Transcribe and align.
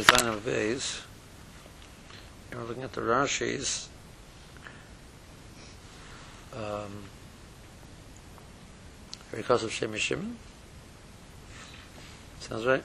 Beis 0.00 0.16
Zayin 0.16 0.38
Beis, 0.38 1.02
and 2.50 2.60
we're 2.60 2.66
looking 2.66 2.82
at 2.82 2.92
the 2.94 3.02
Rashi's, 3.02 3.88
um, 6.56 7.04
because 9.30 9.62
of 9.62 9.72
Shem. 9.72 10.38
Sounds 12.40 12.66
right? 12.66 12.82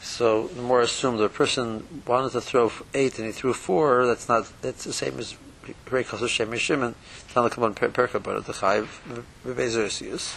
So 0.00 0.46
the 0.46 0.62
more 0.62 0.80
assume 0.80 1.18
the 1.18 1.28
person 1.28 2.02
wanted 2.06 2.32
to 2.32 2.40
throw 2.40 2.72
eight 2.94 3.18
and 3.18 3.26
he 3.26 3.32
threw 3.32 3.52
four, 3.52 4.06
that's 4.06 4.28
not, 4.28 4.50
that's 4.62 4.84
the 4.84 4.92
same 4.92 5.18
as 5.18 5.36
because 5.90 6.22
of 6.22 6.30
Shem 6.30 6.56
Shimon. 6.56 6.94
It's 7.26 7.36
not 7.36 7.42
like 7.42 7.56
a 7.56 7.88
perka, 7.90 8.22
but 8.22 8.46
the 8.46 8.54
Chayiv, 8.54 8.88
Bebeis 9.44 10.36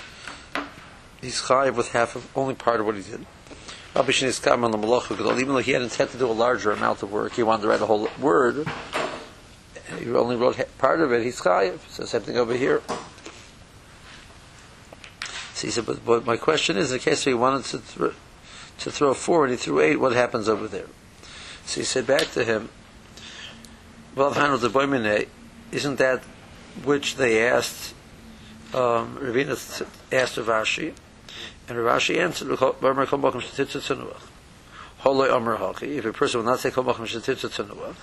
He's 1.22 1.42
Chayiv 1.42 1.76
with 1.76 1.92
half 1.92 2.18
of, 2.18 2.30
only 2.36 2.56
part 2.56 2.82
of 2.82 2.86
what 2.86 2.96
he 2.96 3.02
did. 3.04 3.26
Even 4.00 5.54
though 5.54 5.58
he 5.58 5.72
had 5.72 5.82
intent 5.82 6.12
to 6.12 6.18
do 6.18 6.30
a 6.30 6.32
larger 6.32 6.72
amount 6.72 7.04
of 7.04 7.12
work, 7.12 7.34
he 7.34 7.44
wanted 7.44 7.64
to 7.64 7.68
write 7.68 7.82
a 7.82 7.86
whole 7.86 8.08
word. 8.20 8.68
He 9.98 10.10
only 10.12 10.36
wrote 10.36 10.58
part 10.78 11.02
of 11.02 11.12
it. 11.12 11.24
He's 11.24 11.42
chayiv. 11.42 11.80
So 11.90 12.06
same 12.06 12.22
thing 12.22 12.38
over 12.38 12.54
here. 12.54 12.82
So 15.54 15.68
he 15.68 15.72
said, 15.72 15.86
but, 15.86 16.06
but 16.06 16.26
my 16.26 16.38
question 16.38 16.78
is, 16.78 16.92
in 16.94 17.00
case 17.00 17.26
he 17.26 17.34
wanted 17.34 17.66
to 17.66 17.80
th- 17.80 18.14
to 18.80 18.92
throw 18.92 19.14
four 19.14 19.44
and 19.44 19.52
he 19.52 19.58
threw 19.58 19.82
eight, 19.82 19.98
what 19.98 20.14
happens 20.14 20.48
over 20.48 20.68
there? 20.68 20.88
So 21.66 21.82
he 21.82 21.86
said 21.86 22.08
back 22.08 22.32
to 22.32 22.46
him, 22.46 22.70
well, 24.16 24.32
isn't 25.72 25.96
that 25.98 26.24
which 26.84 27.16
they 27.18 27.46
asked 27.46 27.94
um, 28.74 29.18
Ravina 29.22 29.86
asked 30.12 30.38
Rav 30.38 30.48
Ashi? 30.48 30.94
And 31.70 31.78
Rav 31.78 32.02
Ashi 32.02 32.18
answered, 32.18 32.50
if 32.52 32.62
a 36.06 36.14
person 36.14 36.40
will 36.40 36.46
not 36.46 36.60
say 36.60 36.72
Kol 36.72 36.84
Mokum 36.84 37.06
Shetitza 37.06 37.96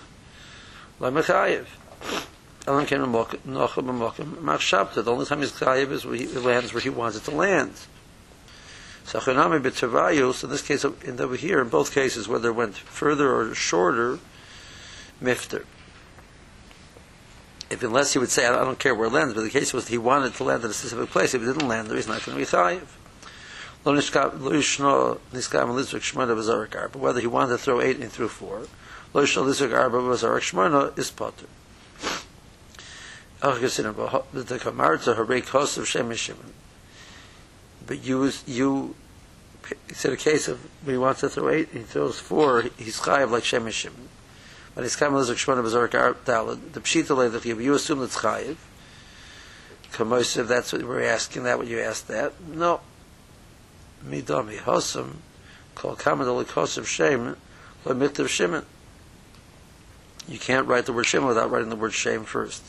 Mechayiv. 1.01 1.67
Elam 2.69 2.87
Ken 2.87 3.01
Mokum, 3.01 3.41
Nochim 3.47 3.85
Mokum, 3.85 4.41
Mach 4.41 4.61
Shabta, 4.61 5.05
the 5.05 5.13
only 5.13 5.27
time 5.27 5.41
he's 5.41 5.51
Chayiv 5.53 5.91
is 5.91 6.07
where 6.07 6.17
he 6.17 6.27
lands 6.27 6.73
where 6.73 6.81
he 6.81 6.89
wants 6.89 7.17
it 7.17 7.25
to 7.25 7.33
land. 7.33 7.73
So 9.05 9.19
Chonami 9.19 9.61
B'Tavayus, 9.61 10.45
in 10.45 10.51
this 10.51 10.63
case, 10.63 10.85
in 10.85 11.21
over 11.21 11.35
here, 11.35 11.61
in 11.61 11.69
both 11.69 11.93
cases, 11.93 12.29
whether 12.29 12.51
it 12.51 12.55
went 12.55 12.77
further 12.77 13.35
or 13.35 13.53
shorter, 13.55 14.21
Mifter. 15.21 15.65
If 17.69 17.83
unless 17.83 18.13
he 18.13 18.21
would 18.21 18.31
say, 18.31 18.47
I 18.47 18.65
don't 18.65 18.79
care 18.79 18.95
where 18.95 19.09
it 19.09 19.13
lands, 19.13 19.35
but 19.35 19.43
the 19.43 19.51
case 19.51 19.73
was 19.73 19.89
he 19.89 19.99
wanted 19.99 20.35
to 20.35 20.45
land 20.45 20.63
in 20.63 20.71
a 20.71 20.73
specific 20.73 21.11
place, 21.11 21.35
if 21.35 21.41
he 21.41 21.47
didn't 21.49 21.67
land 21.67 21.89
there, 21.89 21.97
he's 21.97 22.07
not 22.07 22.25
going 22.25 22.39
to 22.39 22.45
be 22.45 22.49
Chayiv. 22.49 22.87
But 23.87 23.95
whether 26.97 27.21
he 27.21 27.29
wanted 27.29 27.53
to 27.53 27.59
throw 27.59 27.81
eight 27.81 28.01
and 28.01 28.11
threw 28.11 28.27
four, 28.27 28.67
is 29.15 31.11
potter. 31.13 31.47
But 37.87 38.05
you, 38.05 38.33
you, 38.45 38.97
it's 39.89 40.05
in 40.05 40.13
a 40.13 40.17
case 40.17 40.49
of 40.49 40.69
he 40.85 40.97
wants 40.97 41.21
to 41.21 41.29
throw 41.29 41.49
eight 41.51 41.69
and 41.71 41.79
he 41.79 41.85
throws 41.85 42.19
four, 42.19 42.63
he's 42.77 42.99
chayav 42.99 43.31
like 43.31 43.45
shem. 43.45 43.71
But 44.75 44.83
he's 44.83 44.97
kamal 44.97 45.23
lizrak 45.23 45.37
shmona 45.37 45.63
b'zarak 45.63 45.95
arba 45.95 46.57
The 46.73 46.81
pshita 46.81 47.17
lay 47.17 47.29
that 47.29 47.45
you 47.45 47.75
assume 47.75 48.01
that's 48.01 48.17
chayav. 48.17 48.57
Kamosav, 49.93 50.49
that's 50.49 50.73
what 50.73 50.83
we're 50.83 51.05
asking 51.05 51.45
that, 51.45 51.57
what 51.57 51.69
you 51.69 51.79
asked 51.79 52.09
that. 52.09 52.33
No, 52.49 52.81
midami 54.05 54.59
hosam 54.59 55.17
called 55.75 55.99
kamad 55.99 56.45
kosav 56.47 56.87
shem 56.87 57.37
miktav 57.85 58.29
shimon. 58.29 58.65
You 60.29 60.39
can't 60.39 60.67
write 60.67 60.87
the 60.87 60.93
word 60.93 61.07
shimon 61.07 61.29
without 61.29 61.51
writing 61.51 61.69
the 61.69 61.77
word 61.77 61.93
shame 61.95 62.25
first. 62.25 62.65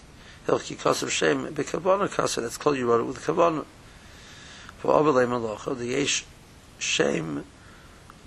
Hilki 0.47 0.75
kosav 0.75 1.09
shem 1.09 1.47
bekavana 1.53 2.07
kosav. 2.07 2.41
That's 2.41 2.57
called 2.57 2.78
you 2.78 2.90
wrote 2.90 3.01
it 3.01 3.06
with 3.06 3.19
kavana. 3.19 3.66
For 4.78 4.94
avalei 4.94 5.28
malacha 5.28 5.78
the 5.78 5.88
yesh 5.88 6.25
shame 6.78 7.46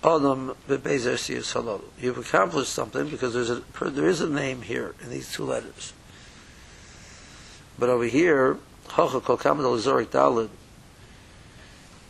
adam 0.02 0.56
bebezer 0.68 1.14
siyus 1.14 1.54
halal. 1.54 1.82
You've 2.00 2.18
accomplished 2.18 2.72
something 2.72 3.08
because 3.08 3.34
there's 3.34 3.50
a 3.50 3.62
there 3.90 4.08
is 4.08 4.20
a 4.20 4.28
name 4.28 4.62
here 4.62 4.94
in 5.02 5.10
these 5.10 5.32
two 5.32 5.44
letters. 5.44 5.92
But 7.78 7.88
over 7.88 8.04
here, 8.04 8.58
Hocha 8.88 9.22
kol 9.22 9.38
kamad 9.38 9.64
zorik 9.80 10.06
dalid 10.06 10.48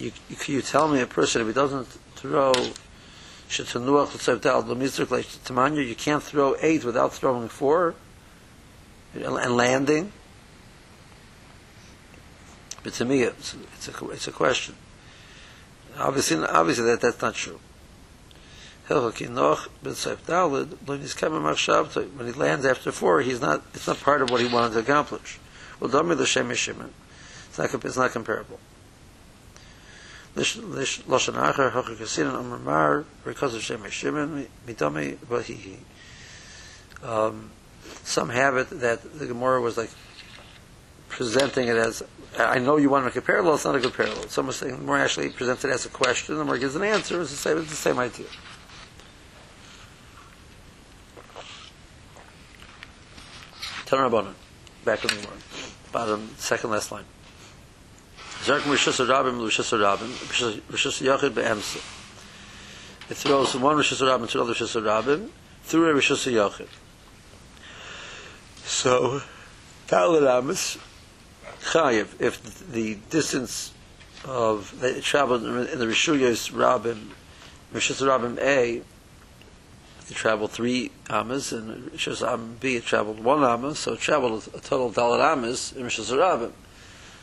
you, 0.00 0.12
you, 0.46 0.62
tell 0.62 0.88
me 0.88 1.00
a 1.00 1.06
person 1.06 1.42
if 1.42 1.46
he 1.46 1.52
doesn't 1.52 1.86
throw 2.16 2.52
shetanuach 3.48 4.14
l'tzav 4.14 4.40
dal 4.40 4.62
l'mizruk 4.62 5.10
like 5.10 5.26
you 5.86 5.94
can't 5.94 6.22
throw 6.22 6.56
eight 6.60 6.84
without 6.84 7.12
throwing 7.12 7.48
four 7.48 7.94
and 9.14 9.56
landing. 9.56 10.12
But 12.82 12.94
to 12.94 13.04
me, 13.04 13.22
it's, 13.22 13.54
it's 13.74 13.88
a 13.88 14.08
it's 14.08 14.26
a 14.26 14.32
question. 14.32 14.74
Obviously, 15.98 16.38
obviously 16.38 16.86
that 16.86 17.02
that's 17.02 17.20
not 17.20 17.34
true. 17.34 17.60
When 18.88 19.12
he 19.12 19.28
lands 22.32 22.64
after 22.64 22.90
four, 22.90 23.20
he's 23.20 23.40
not. 23.40 23.62
It's 23.74 23.86
not 23.86 24.00
part 24.00 24.22
of 24.22 24.30
what 24.30 24.40
he 24.40 24.48
wanted 24.48 24.72
to 24.72 24.80
accomplish. 24.80 25.38
Well, 25.78 25.90
not. 25.92 26.90
It's 27.84 27.96
not 27.96 28.10
comparable. 28.10 28.58
Because 30.34 30.56
of 33.54 33.62
Shem 33.62 33.82
Vahihi. 33.82 35.76
Um, 37.02 37.50
some 38.04 38.28
have 38.28 38.56
it 38.56 38.70
that 38.80 39.18
the 39.18 39.26
Gemara 39.26 39.60
was 39.60 39.76
like 39.76 39.90
presenting 41.08 41.68
it 41.68 41.76
as, 41.76 42.02
I 42.38 42.58
know 42.58 42.76
you 42.76 42.88
want 42.90 43.02
to 43.02 43.06
make 43.06 43.16
a 43.16 43.20
parallel, 43.22 43.54
it's 43.54 43.64
not 43.64 43.74
a 43.74 43.80
good 43.80 43.94
parallel. 43.94 44.28
Some 44.28 44.48
are 44.48 44.52
saying 44.52 44.86
more 44.86 44.98
actually 44.98 45.30
presents 45.30 45.64
it 45.64 45.70
as 45.70 45.86
a 45.86 45.88
question, 45.88 46.36
the 46.36 46.44
more 46.44 46.58
gives 46.58 46.76
an 46.76 46.82
answer, 46.82 47.20
it's 47.20 47.30
the 47.30 47.36
same, 47.36 47.58
it's 47.58 47.70
the 47.70 47.76
same 47.76 47.98
idea. 47.98 48.26
Tanrabanan, 53.86 54.34
back 54.84 55.02
in 55.02 55.08
the 55.08 55.16
Gemara, 55.22 55.38
bottom, 55.92 56.30
second 56.36 56.70
last 56.70 56.92
line. 56.92 57.04
Zerk 58.42 58.60
Rishus 58.60 59.06
Rabim 59.06 59.38
Rishus 59.38 59.70
Rabim 59.78 60.08
Rishus 60.70 61.02
Yachid 61.02 61.34
Be'emsa. 61.34 61.82
It 63.10 63.16
throws 63.16 63.54
one 63.54 63.76
Rishus 63.76 64.00
Rabim 64.00 64.30
to 64.30 64.38
another 64.38 64.54
Rishus 64.54 64.80
Rabim 64.80 65.28
through 65.64 65.90
a 65.90 65.94
Rishus 65.94 66.30
Yachid. 66.32 66.68
So, 68.64 69.20
Talad 69.88 70.38
Amis 70.38 70.78
Chayiv, 71.60 72.18
if 72.18 72.72
the 72.72 72.94
distance 73.10 73.72
of 74.24 74.80
they 74.80 75.00
traveled 75.00 75.44
in 75.44 75.78
the 75.78 75.86
Rishuyas 75.86 76.50
Rabim 76.50 77.10
Rishus 77.74 78.00
Rabim 78.00 78.38
A 78.38 78.82
it 80.08 80.16
traveled 80.16 80.50
three 80.50 80.90
amas, 81.10 81.52
and 81.52 81.90
Rishus 81.92 82.26
Rabim 82.26 82.58
B 82.58 82.76
it 82.76 82.84
traveled 82.84 83.22
one 83.22 83.44
amas, 83.44 83.80
so 83.80 83.92
it 83.92 84.00
traveled 84.00 84.48
a 84.54 84.60
total 84.60 84.86
of 84.86 84.94
Dalad 84.94 85.20
amas 85.20 85.72
in 85.72 85.84
Rishus 85.84 86.10
Rabim. 86.10 86.52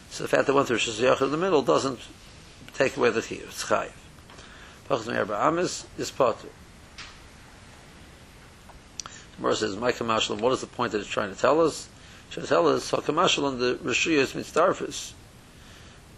So 0.10 0.24
the 0.24 0.30
fact 0.30 0.48
that 0.48 0.54
one 0.54 0.66
through 0.66 0.78
Shizayach 0.78 1.22
in 1.22 1.32
the 1.32 1.38
middle 1.38 1.62
doesn't 1.62 2.00
take 2.74 2.98
away 2.98 3.10
the 3.10 3.22
chiyuv. 3.22 3.44
It's 3.44 3.64
chayiv. 3.66 3.92
Pachas 4.90 5.08
Me'erba 5.08 5.46
Amis 5.46 5.86
is 5.98 6.12
potter. 6.12 6.48
Gemara 9.36 9.56
says, 9.56 9.76
"My 9.76 9.92
kamashalim." 9.92 10.40
What 10.40 10.54
is 10.54 10.62
the 10.62 10.68
point 10.68 10.92
that 10.94 11.00
it's 11.00 11.10
trying 11.10 11.34
to 11.34 11.40
tell 11.40 11.62
us? 11.62 11.88
It's 12.26 12.36
trying 12.36 12.46
to 12.46 12.50
tell 12.50 12.68
us 12.68 12.90
how 12.90 12.98
kamashalim 12.98 13.60
the 13.60 13.76
rishuyas 13.84 14.34
mitzdarfis, 14.34 15.14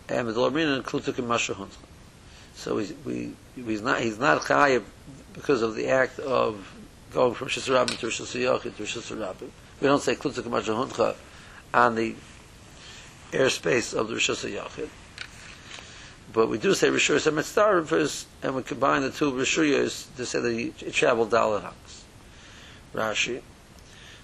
and 0.07 0.27
the 0.27 0.33
Lormina 0.33 0.77
includes 0.77 1.05
the 1.05 1.13
kamashahun. 1.13 1.69
So 2.55 2.77
he's, 2.77 2.93
we, 3.05 3.33
he's 3.55 3.81
not 3.81 4.01
he's 4.01 4.19
not 4.19 4.41
chayiv 4.41 4.83
because 5.33 5.61
of 5.61 5.75
the 5.75 5.87
act 5.87 6.19
of 6.19 6.73
going 7.11 7.33
from 7.33 7.47
Shisarabim 7.47 7.97
to 7.99 8.07
Shishayach 8.07 8.61
to 8.61 8.83
Shisarabim. 8.83 9.49
We 9.81 9.87
don't 9.87 10.01
say 10.01 10.15
klutzuk 10.15 10.43
kamashahuncha 10.43 11.15
on 11.73 11.95
the 11.95 12.15
airspace 13.31 13.93
of 13.93 14.07
the 14.07 14.15
Rishus 14.15 14.49
Yachid. 14.49 14.89
But 16.31 16.47
we 16.47 16.57
do 16.57 16.73
say 16.73 16.89
Rishus 16.89 17.31
Mitzdarvus, 17.31 18.25
and 18.43 18.55
we 18.55 18.63
combine 18.63 19.01
the 19.01 19.09
two 19.09 19.31
Rishuyas 19.31 20.15
to 20.15 20.25
say 20.25 20.39
that 20.39 20.53
he 20.53 20.91
traveled 20.91 21.31
Dalit 21.31 21.63
Hams. 21.63 22.05
Rashi, 22.93 23.41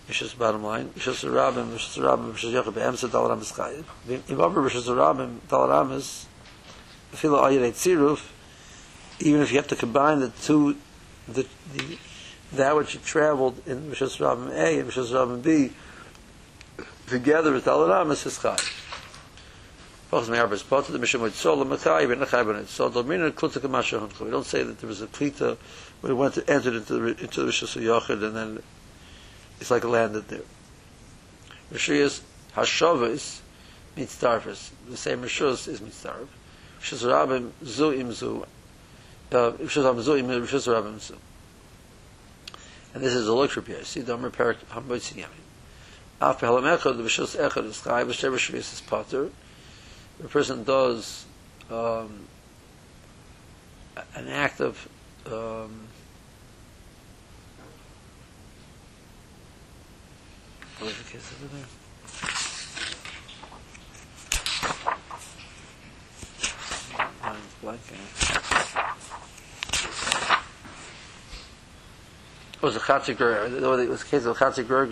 Rishus 0.07 0.37
bottom 0.37 0.63
line, 0.63 0.89
Rishus 0.89 1.23
Rabim, 1.27 1.73
Rishus 1.73 2.01
Rabim, 2.01 2.33
Rishus 2.33 2.53
Yachid, 2.53 2.73
Be'emsa 2.73 3.07
Dalit 3.09 3.29
Hams 3.29 3.51
Chayiv. 3.51 3.85
If 4.07 4.31
over 4.31 4.61
Rishus 4.61 4.87
Rabim, 4.87 5.39
Dalit 5.49 5.89
Hams, 5.89 6.27
Filo 7.11 7.43
Ayir 7.43 7.61
Tziruf, 7.71 8.23
even 9.19 9.41
if 9.41 9.51
you 9.51 9.57
have 9.57 9.67
to 9.67 9.75
combine 9.75 10.19
the 10.19 10.29
two, 10.29 10.75
the, 11.27 11.47
the 11.73 11.97
that 12.53 12.75
which 12.75 13.01
traveled 13.03 13.59
in 13.65 13.89
Rishus 13.89 14.17
Rabim 14.19 14.51
A 14.51 14.79
and 14.79 14.89
Rishus 14.89 15.11
Rabim 15.11 15.41
B, 15.41 15.71
together 17.07 17.51
with 17.51 17.65
Hams 17.65 18.25
is 18.25 18.37
Chayiv. 18.37 18.84
The 20.21 20.99
Mishnah 20.99 21.19
the 23.59 23.67
honcha. 23.99 24.19
We 24.21 24.31
don't 24.31 24.45
say 24.45 24.63
that 24.63 24.79
there 24.79 24.87
was 24.87 25.01
a 25.01 25.07
klita 25.07 25.57
it 26.09 26.13
went 26.13 26.35
to, 26.35 26.49
entered 26.49 26.75
into 26.75 26.93
the, 26.93 27.07
into 27.23 27.43
the 27.43 27.51
Rishus 27.51 27.81
Yochid 27.81 28.23
and 28.23 28.35
then 28.35 28.63
it's 29.59 29.71
like 29.71 29.83
landed 29.83 30.27
there. 30.27 30.41
Rishiyas 31.73 32.21
Hashavas 32.55 33.39
tarfus. 33.97 34.69
The 34.87 34.97
same 34.97 35.21
Rishus 35.21 35.67
is 35.67 35.79
mitzarv. 35.79 36.27
Rishus 36.79 37.03
Rabbim 37.03 37.51
zu 37.65 37.91
im 37.91 38.11
zu. 38.11 38.45
Uh, 39.31 39.51
Rishus 39.51 39.83
Rabbim 39.83 40.03
zu 40.03 40.13
im 40.15 40.27
Rabbim 40.27 40.99
zu. 40.99 41.15
And 42.93 43.03
this 43.03 43.13
is 43.13 43.27
a 43.27 43.33
look 43.33 43.51
for 43.51 43.63
See, 43.83 44.01
the 44.01 44.13
Amr 44.13 44.29
Perak 44.29 44.57
Hamboitzi 44.69 45.15
Yamin. 45.15 45.29
Af 46.21 46.39
Pehalam 46.39 46.77
Echad, 46.77 46.97
the 46.97 47.03
Rishus 47.03 47.35
Echad 47.35 47.65
is 47.65 47.81
Chai, 47.81 48.03
V'shev 48.03 48.33
Rishus 48.33 48.73
is 48.73 48.81
Potter. 48.81 49.29
The 50.19 50.29
person 50.29 50.63
does 50.63 51.25
um, 51.69 52.27
an 54.15 54.27
act 54.29 54.61
of 54.61 54.87
um, 55.25 55.87
what 60.79 60.87
was 60.87 60.97
the 60.97 61.03
case 61.11 61.31
over 61.33 61.47
there? 61.55 61.65
Mine's 67.21 67.55
blanking. 67.61 67.99
It 72.53 72.61
was 72.61 72.75
a 72.77 72.79
Chatzigur, 72.79 73.51
it 73.51 73.89
was 73.89 74.01
a 74.01 74.05
case 74.05 74.25
of 74.25 74.37
Chatzigur 74.37 74.87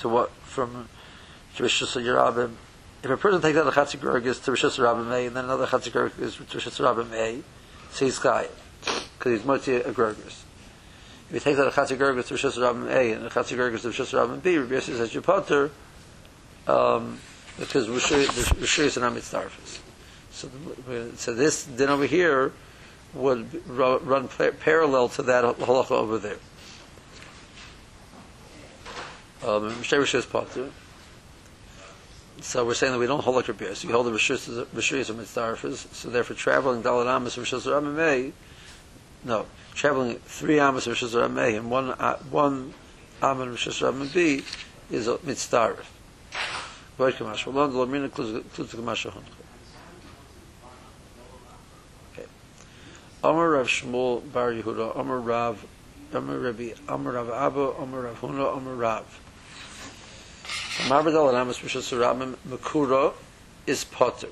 to 0.00 0.08
what, 0.08 0.30
from 0.42 0.88
Rishus 1.56 1.94
Yerabim. 2.02 2.56
If 3.04 3.10
a 3.10 3.18
person 3.18 3.42
takes 3.42 3.58
out 3.58 3.66
the 3.66 3.70
Chatzigur 3.70 4.22
to 4.22 4.50
Rishus 4.50 4.78
Yerabim 4.78 5.10
A, 5.12 5.26
and 5.26 5.36
then 5.36 5.44
another 5.44 5.66
Chatzigur 5.66 6.10
to 6.10 6.56
Rishus 6.56 6.80
Yerabim 6.80 7.12
A, 7.12 7.42
so 7.92 8.06
he's 8.06 8.18
Chai, 8.18 8.48
because 8.80 9.32
he's 9.32 9.44
Moti 9.44 9.74
a 9.74 9.92
Gurgus. 9.92 10.42
If 11.28 11.32
he 11.32 11.40
takes 11.40 11.58
out 11.58 11.66
a 11.66 11.70
Chatzigur 11.70 12.26
to 12.26 12.34
Yerabim 12.58 12.90
A, 12.90 13.12
and 13.12 13.26
a 13.26 13.28
Chatzigur 13.28 13.78
to 13.78 13.88
Rishus 13.88 14.10
Yerabim 14.10 14.42
B, 14.42 14.56
Rabbi 14.56 14.76
Yossi 14.76 14.96
says, 14.96 15.12
you 15.12 15.20
um, 16.66 17.18
because 17.58 17.88
Rishus 17.88 18.78
is 18.78 18.96
an 18.96 19.02
Amitzarfis. 19.02 19.80
So, 20.30 20.48
so 21.16 21.34
this 21.34 21.66
din 21.66 21.90
over 21.90 22.06
here 22.06 22.52
would 23.12 23.68
run 23.68 24.28
parallel 24.28 25.10
to 25.10 25.22
that 25.24 25.44
halacha 25.44 25.90
over 25.90 26.18
there. 26.18 26.38
Um, 29.46 29.74
is 29.82 30.24
potter. 30.24 30.70
So 32.40 32.64
we're 32.64 32.74
saying 32.74 32.92
that 32.92 32.98
we 32.98 33.06
don't 33.06 33.22
hold 33.22 33.36
like 33.36 33.48
Rabbi 33.48 33.72
So 33.74 33.88
you 33.88 33.94
hold 33.94 34.06
the 34.06 34.10
Rishus 34.10 34.48
are 34.48 35.14
mitzarfis. 35.14 35.92
So 35.94 36.10
therefore, 36.10 36.36
traveling 36.36 36.82
Dalit 36.82 37.14
Amos 37.14 37.36
Rishus 37.36 37.66
Rameh, 37.66 38.32
no, 39.24 39.46
traveling 39.74 40.16
three 40.16 40.60
Amos 40.60 40.86
Rishus 40.86 41.14
Rameh 41.14 41.56
and 41.56 41.70
one 41.70 41.90
uh, 41.90 42.16
one 42.30 42.74
Amen 43.22 43.48
Rishus 43.48 43.80
Rameh 43.82 44.12
B 44.12 44.44
is 44.90 45.06
a 45.08 45.18
kamash 48.76 49.06
Okay. 52.12 52.28
Amar 53.22 53.50
Rav 53.50 53.66
Shmuel 53.66 54.32
Bar 54.32 54.52
Yehuda, 54.52 54.98
Amar 54.98 55.18
Rav, 55.18 55.64
Amar 56.12 56.38
Rabbi, 56.38 56.70
Amar 56.88 57.12
Rav 57.14 57.30
Abba, 57.30 57.82
Amar 57.82 58.00
Rav 58.02 58.20
Huna, 58.20 58.56
Amar 58.56 58.74
Rav. 58.74 59.23
Marbadal 60.82 61.28
and 61.28 61.38
Amos 61.38 61.60
Rishos 61.60 61.96
Rabim 61.96 62.34
Makura 62.48 63.14
is 63.64 63.84
potter. 63.84 64.28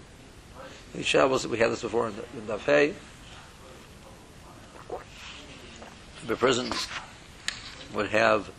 We 0.94 1.03
had 1.05 1.31
this 1.71 1.83
before 1.83 2.09
in 2.09 2.17
the, 2.17 2.55
the. 2.55 2.93
The 6.27 6.37
person 6.37 6.71
would 7.94 8.11
have 8.11 8.50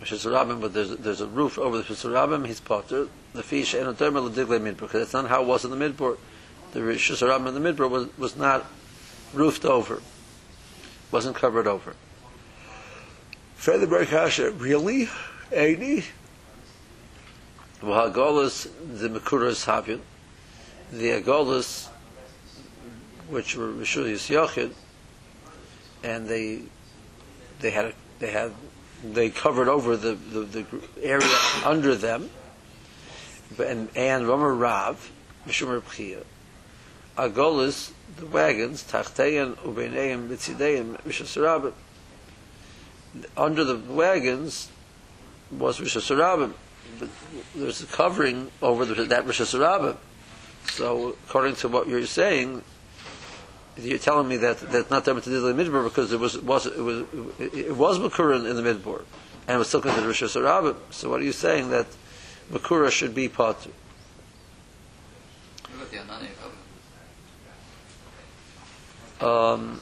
Rishos 0.00 0.24
Rabim, 0.26 0.60
but 0.62 0.72
there's, 0.72 0.96
there's 0.96 1.20
a 1.20 1.26
roof 1.26 1.58
over 1.58 1.76
the 1.76 1.84
Rishos 1.84 2.10
Rabim, 2.10 2.46
he's 2.46 2.60
potter. 2.60 3.08
The 3.34 3.42
fish 3.42 3.74
and 3.74 3.86
a 3.86 3.94
terminal 3.94 4.30
digle 4.30 4.58
midbar, 4.58 4.78
because 4.78 5.02
that's 5.02 5.12
not 5.12 5.28
how 5.28 5.42
it 5.42 5.46
was 5.46 5.64
in 5.64 5.70
the 5.70 5.76
midbar. 5.76 6.16
The 6.72 6.80
Rishos 6.80 7.22
Rabim 7.22 7.48
in 7.48 7.62
the 7.62 7.72
midbar 7.72 7.88
was, 7.90 8.08
was 8.16 8.34
not 8.34 8.64
roofed 9.34 9.66
over, 9.66 10.00
wasn't 11.12 11.36
covered 11.36 11.66
over. 11.66 11.94
Further 13.56 13.86
Barakasha, 13.86 14.58
really? 14.58 15.10
80? 15.52 16.04
V'hagolus 17.82 18.68
the 18.98 19.08
Mekuras 19.08 19.66
Havin, 19.66 20.00
the 20.90 21.10
Agolus, 21.10 21.88
which 23.28 23.54
were 23.54 23.68
Rishul 23.68 24.06
Yochid, 24.06 24.72
and 26.02 26.26
they 26.26 26.62
they 27.60 27.70
had 27.70 27.94
they 28.18 28.30
had 28.30 28.52
they 29.04 29.28
covered 29.28 29.68
over 29.68 29.96
the, 29.96 30.14
the, 30.14 30.40
the 30.40 30.66
area 31.02 31.28
under 31.64 31.94
them, 31.94 32.30
and 33.58 33.90
and 33.94 34.26
Romer 34.26 34.54
Rav 34.54 35.12
Mishum 35.46 35.80
Rebchia, 35.80 36.24
Agolus 37.18 37.92
the 38.16 38.26
wagons 38.26 38.84
Tachteyan 38.84 39.56
Ubeineim 39.56 40.28
Mitzideim 40.28 40.96
Rishas 41.02 41.72
Under 43.36 43.64
the 43.64 43.76
wagons 43.92 44.70
was 45.50 45.78
Rishas 45.78 46.10
there's 47.54 47.82
a 47.82 47.86
covering 47.86 48.50
over 48.62 48.84
the, 48.84 49.04
that 49.04 49.24
Rosh 49.24 49.40
Hashanah. 49.40 49.96
So, 50.70 51.16
according 51.26 51.56
to 51.56 51.68
what 51.68 51.88
you're 51.88 52.06
saying, 52.06 52.62
you're 53.76 53.98
telling 53.98 54.28
me 54.28 54.36
that 54.38 54.58
that's 54.58 54.90
not 54.90 55.04
there 55.04 55.14
to 55.14 55.30
the 55.30 55.52
midbar 55.52 55.84
because 55.84 56.12
it 56.12 56.18
was 56.18 56.38
was 56.38 56.66
it 56.66 56.78
was 56.78 57.04
it 57.38 57.76
was 57.76 57.98
makura 57.98 58.40
in, 58.40 58.46
in 58.46 58.56
the 58.56 58.62
midbar 58.62 59.02
and 59.46 59.54
it 59.54 59.58
was 59.58 59.68
still 59.68 59.80
considered 59.80 60.06
Rosh 60.06 60.22
Hashanah. 60.22 60.76
So, 60.90 61.10
what 61.10 61.20
are 61.20 61.24
you 61.24 61.32
saying 61.32 61.70
that 61.70 61.86
makura 62.50 62.90
should 62.90 63.14
be 63.14 63.28
part? 63.28 63.66
Um, 69.20 69.80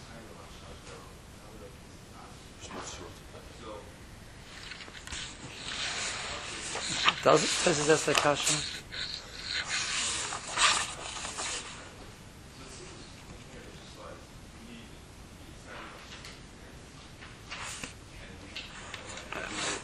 Does 7.25 7.43
it? 7.43 7.47
Says 7.47 7.81
it 7.81 7.87
that's 7.87 8.05
the 8.05 8.12
kasha? 8.12 8.53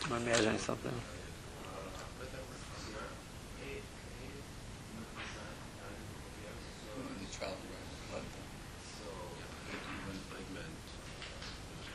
Am 0.04 0.12
I 0.12 0.16
imagining 0.18 0.58
something? 0.58 0.92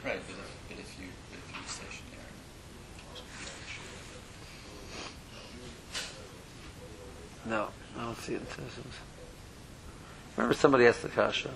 Right, 0.03 0.22
but 0.27 0.38
if, 0.38 0.58
but 0.70 0.79
if 0.79 1.00
you 1.00 1.08
if 1.34 1.50
you 1.50 1.62
stationary. 1.67 2.25
No, 7.48 7.68
I 7.98 8.04
don't 8.04 8.18
see 8.18 8.34
it 8.34 8.42
in 8.42 8.48
Tennessee. 8.48 8.82
Remember 10.36 10.56
somebody 10.56 10.88
asked 10.88 11.04
the 11.04 11.10
kasha. 11.10 11.52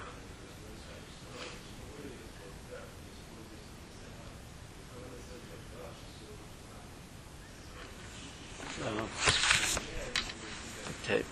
Okay. 11.03 11.23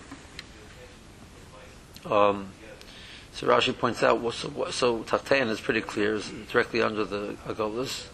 Um, 2.04 2.48
so 3.32 3.46
Rashi 3.46 3.76
points 3.78 4.02
out, 4.02 4.20
well, 4.20 4.32
so, 4.32 4.70
so 4.70 5.04
Tachtein 5.04 5.48
is 5.48 5.60
pretty 5.60 5.80
clear, 5.80 6.14
is 6.16 6.28
directly 6.50 6.82
under 6.82 7.04
the 7.04 7.36
Agolas. 7.46 8.06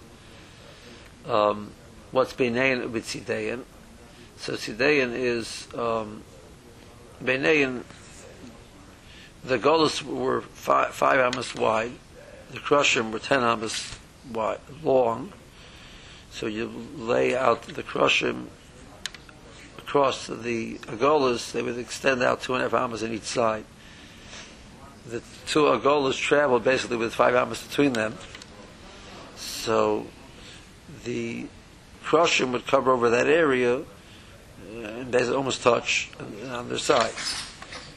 Um, 1.27 1.71
what's 2.11 2.35
Beinayin 2.35 2.91
with 2.91 3.07
Sidayin? 3.07 3.63
So 4.37 4.53
Sidayin 4.55 5.13
is 5.15 5.69
um, 5.75 6.23
The 7.21 7.83
Golas 9.59 10.03
were 10.03 10.41
five, 10.41 10.95
five 10.95 11.21
amos 11.21 11.55
wide, 11.55 11.93
the 12.51 12.59
Krushim 12.59 13.11
were 13.11 13.19
ten 13.19 13.43
amos 13.43 13.99
wide, 14.33 14.61
long. 14.83 15.33
So 16.31 16.47
you 16.47 16.71
lay 16.97 17.37
out 17.37 17.63
the 17.63 17.83
Krushim 17.83 18.47
across 19.79 20.27
the 20.27 20.79
Agolas, 20.79 21.53
they 21.53 21.63
would 21.63 21.79
extend 21.79 22.23
out 22.23 22.43
two 22.43 22.55
and 22.55 22.65
a 22.65 22.69
half 22.69 22.75
amos 22.83 23.03
on 23.03 23.13
each 23.13 23.23
side. 23.23 23.65
The 25.07 25.23
two 25.47 25.65
Agolas 25.65 26.19
traveled 26.19 26.65
basically 26.65 26.97
with 26.97 27.15
five 27.15 27.35
amos 27.35 27.63
between 27.63 27.93
them. 27.93 28.17
So 29.37 30.07
the 31.05 31.47
Krushim 32.03 32.51
would 32.53 32.67
cover 32.67 32.91
over 32.91 33.11
that 33.11 33.27
area 33.27 33.83
and 34.73 35.11
basically 35.11 35.37
almost 35.37 35.63
touch 35.63 36.11
on 36.49 36.69
their 36.69 36.79
sides. 36.79 37.43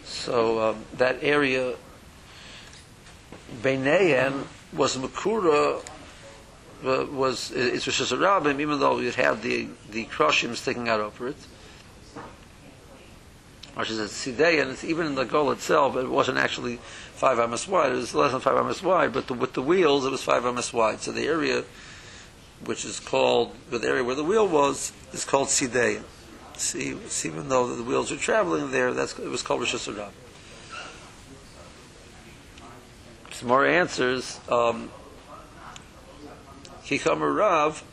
So 0.04 0.60
um, 0.70 0.86
that 0.98 1.18
area, 1.22 1.76
Beineyen, 3.62 4.46
was 4.74 4.98
Makura, 4.98 5.82
was 6.84 7.52
it's 7.52 7.88
Rosh 7.88 8.02
Hashanah, 8.02 8.60
even 8.60 8.80
though 8.80 9.00
it 9.00 9.16
had 9.16 9.42
the 9.42 9.68
the 9.90 10.06
crushim 10.06 10.56
sticking 10.56 10.90
out 10.90 11.00
over 11.00 11.30
it. 11.30 11.38
Which 13.76 13.92
is 13.92 14.00
a 14.00 14.06
sidei, 14.06 14.60
and 14.60 14.72
it's 14.72 14.84
even 14.84 15.06
in 15.06 15.16
the 15.16 15.24
goal 15.24 15.52
itself, 15.52 15.96
it 15.98 16.10
wasn't 16.10 16.40
actually 16.40 16.78
five 17.14 17.38
amas 17.38 17.68
wide. 17.68 17.92
It 17.92 17.96
was 17.96 18.16
less 18.16 18.32
than 18.32 18.42
five 18.42 18.56
amas 18.56 18.82
wide, 18.82 19.14
but 19.14 19.28
the, 19.28 19.36
with 19.36 19.54
the 19.54 19.62
wheels, 19.62 20.04
it 20.04 20.10
was 20.12 20.24
five 20.24 20.46
amas 20.46 20.74
wide. 20.74 21.00
So 21.02 21.12
the 21.12 21.28
area, 21.28 21.64
which 22.66 22.86
is 22.86 23.00
called 23.00 23.56
the 23.70 23.80
area 23.88 24.04
where 24.04 24.16
the 24.16 24.24
wheel 24.24 24.48
was, 24.48 24.92
is 25.14 25.26
called 25.26 25.50
sidei. 25.50 26.02
See, 26.58 26.98
even 27.24 27.50
though 27.50 27.76
the 27.76 27.84
wheels 27.84 28.10
were 28.12 28.18
traveling 28.18 28.72
there, 28.72 28.94
that's 28.94 29.18
it 29.20 29.30
was 29.30 29.44
called 29.44 29.62
Rosh. 29.62 29.76
Some 33.32 33.48
more 33.48 33.66
answers. 33.66 34.40
Um, 34.50 34.90
Kikamer 36.84 37.36
Rav, 37.36 37.84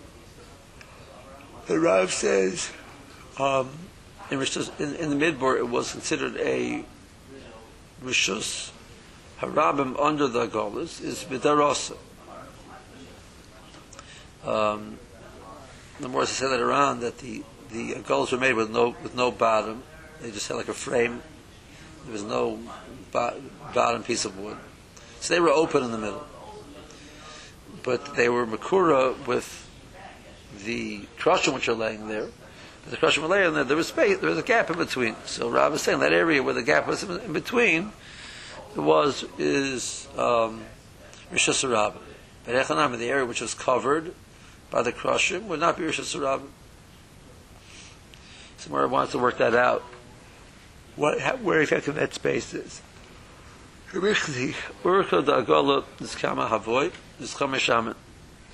the 1.67 1.81
Rav 1.81 2.13
says, 2.13 2.71
um, 3.39 3.69
in, 4.31 4.41
in, 4.41 4.95
in 4.95 5.11
the 5.11 5.17
Midbar, 5.17 5.59
it 5.59 5.69
was 5.69 5.93
considered 5.93 6.37
a 6.37 6.85
Rishus 8.03 8.71
Harabim 9.41 10.01
under 10.01 10.29
the 10.29 10.47
Golas, 10.47 11.03
is 11.03 11.25
Midarosa. 11.25 11.97
Um, 14.45 14.99
the 15.99 16.09
more 16.09 16.23
I 16.23 16.27
said 16.27 16.49
that 16.49 16.61
around, 16.61 17.01
that 17.01 17.19
the, 17.19 17.43
the 17.71 17.95
Golas 17.95 18.33
were 18.33 18.39
made 18.39 18.55
with 18.55 18.71
no, 18.71 18.95
with 19.03 19.15
no 19.15 19.31
bottom. 19.31 19.83
They 20.21 20.31
just 20.31 20.49
had 20.49 20.55
like 20.55 20.69
a 20.69 20.75
frame. 20.75 21.23
There 22.05 22.13
was 22.13 22.23
no 22.23 22.59
bo- 23.13 23.41
bottom 23.75 24.03
piece 24.03 24.25
of 24.25 24.39
wood. 24.39 24.57
So 25.21 25.35
they 25.35 25.41
were 25.41 25.51
open 25.51 25.83
in 25.83 25.93
the 25.93 25.99
middle. 25.99 26.25
But 27.83 28.15
they 28.17 28.29
were 28.29 28.47
Makura 28.47 29.27
with 29.27 29.69
the 30.65 31.01
crushim 31.19 31.55
which 31.55 31.69
are 31.69 31.75
laying 31.75 32.09
there. 32.09 32.29
The 32.89 32.97
crushim 32.97 33.23
were 33.23 33.29
laying 33.29 33.55
there. 33.55 33.65
There 33.65 33.77
was 33.77 33.89
space, 33.89 34.19
there 34.19 34.31
was 34.31 34.39
a 34.39 34.43
gap 34.43 34.71
in 34.71 34.77
between. 34.77 35.17
So 35.25 35.49
Rav 35.49 35.75
is 35.75 35.83
saying 35.83 36.01
that 36.01 36.13
area 36.13 36.43
where 36.43 36.55
the 36.55 36.63
gap 36.63 36.87
was 36.87 37.03
in 37.03 37.33
between 37.33 37.93
was, 38.77 39.25
is, 39.39 40.09
um, 40.17 40.63
Rosh 41.31 41.63
But 41.63 41.95
Echanam, 42.47 42.99
the 42.99 43.09
area 43.09 43.25
which 43.25 43.41
was 43.41 43.55
covered 43.55 44.15
by 44.71 44.83
the 44.83 44.93
crushim, 44.93 45.47
would 45.49 45.61
not 45.61 45.79
be 45.79 45.85
Rosh 45.85 45.99
Somewhere 48.65 48.89
wants 48.89 49.13
to 49.13 49.19
work 49.19 49.37
that 49.39 49.55
out. 49.55 49.83
What, 50.97 51.21
how, 51.21 51.37
where 51.37 51.61
effective 51.61 51.97
that 51.97 52.15
space 52.15 52.55
is. 52.55 52.81
Urcha 53.93 55.25
da 55.27 55.43
Agola 55.43 55.85
is 56.01 56.15
Kama 56.15 56.49
Havoy, 56.49 56.91
Shaman. 57.59 57.95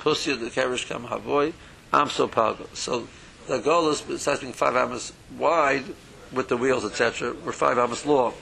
Pusia 0.01 0.37
the 0.37 0.47
Kerish 0.47 0.89
Kama 0.89 1.07
Havoy, 1.07 1.53
Amso 1.93 2.29
Pago. 2.29 2.67
So 2.73 3.07
the 3.47 3.61
Agola, 3.61 4.05
besides 4.09 4.41
being 4.41 4.53
five 4.53 4.75
amas 4.75 5.13
wide, 5.39 5.85
with 6.33 6.49
the 6.49 6.57
wheels, 6.57 6.85
etc., 6.85 7.33
were 7.45 7.53
five 7.53 7.79
amas 7.79 8.05
long. 8.05 8.35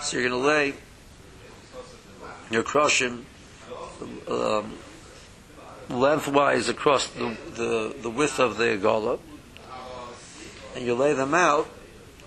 So 0.00 0.16
you're 0.16 0.30
going 0.30 0.42
to 0.42 0.48
lay 0.48 0.74
your 2.50 2.62
crushing 2.62 3.26
um, 4.26 4.72
lengthwise 5.90 6.70
across 6.70 7.08
the, 7.08 7.36
the, 7.56 7.94
the 8.00 8.10
width 8.10 8.40
of 8.40 8.56
the 8.56 8.78
Agola, 8.78 9.18
and 10.74 10.84
you 10.84 10.94
lay 10.94 11.12
them 11.12 11.34
out 11.34 11.68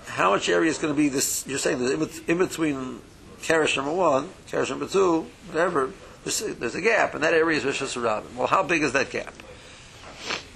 how 0.08 0.32
much 0.32 0.50
area 0.50 0.70
is 0.70 0.78
going 0.78 0.94
to 0.94 0.98
be 0.98 1.10
this? 1.10 1.46
You're 1.48 1.60
saying 1.60 1.80
that 1.80 2.24
in, 2.28 2.38
between 2.38 3.02
Kerish 3.42 3.75
number 3.75 3.92
one, 3.92 4.30
Kerish 4.48 4.70
number 4.70 4.88
two, 4.88 5.25
whatever, 5.48 5.92
there's 6.24 6.42
a, 6.42 6.54
there's 6.54 6.75
a 6.75 6.82
gap, 6.82 7.14
and 7.14 7.24
that 7.24 7.34
area 7.34 7.58
is 7.58 7.66
Rosh 7.66 7.82
Hashanah. 7.82 8.34
Well, 8.36 8.48
how 8.48 8.64
big 8.64 8.84
is 8.84 8.94
that 8.94 9.10
gap? 9.10 9.34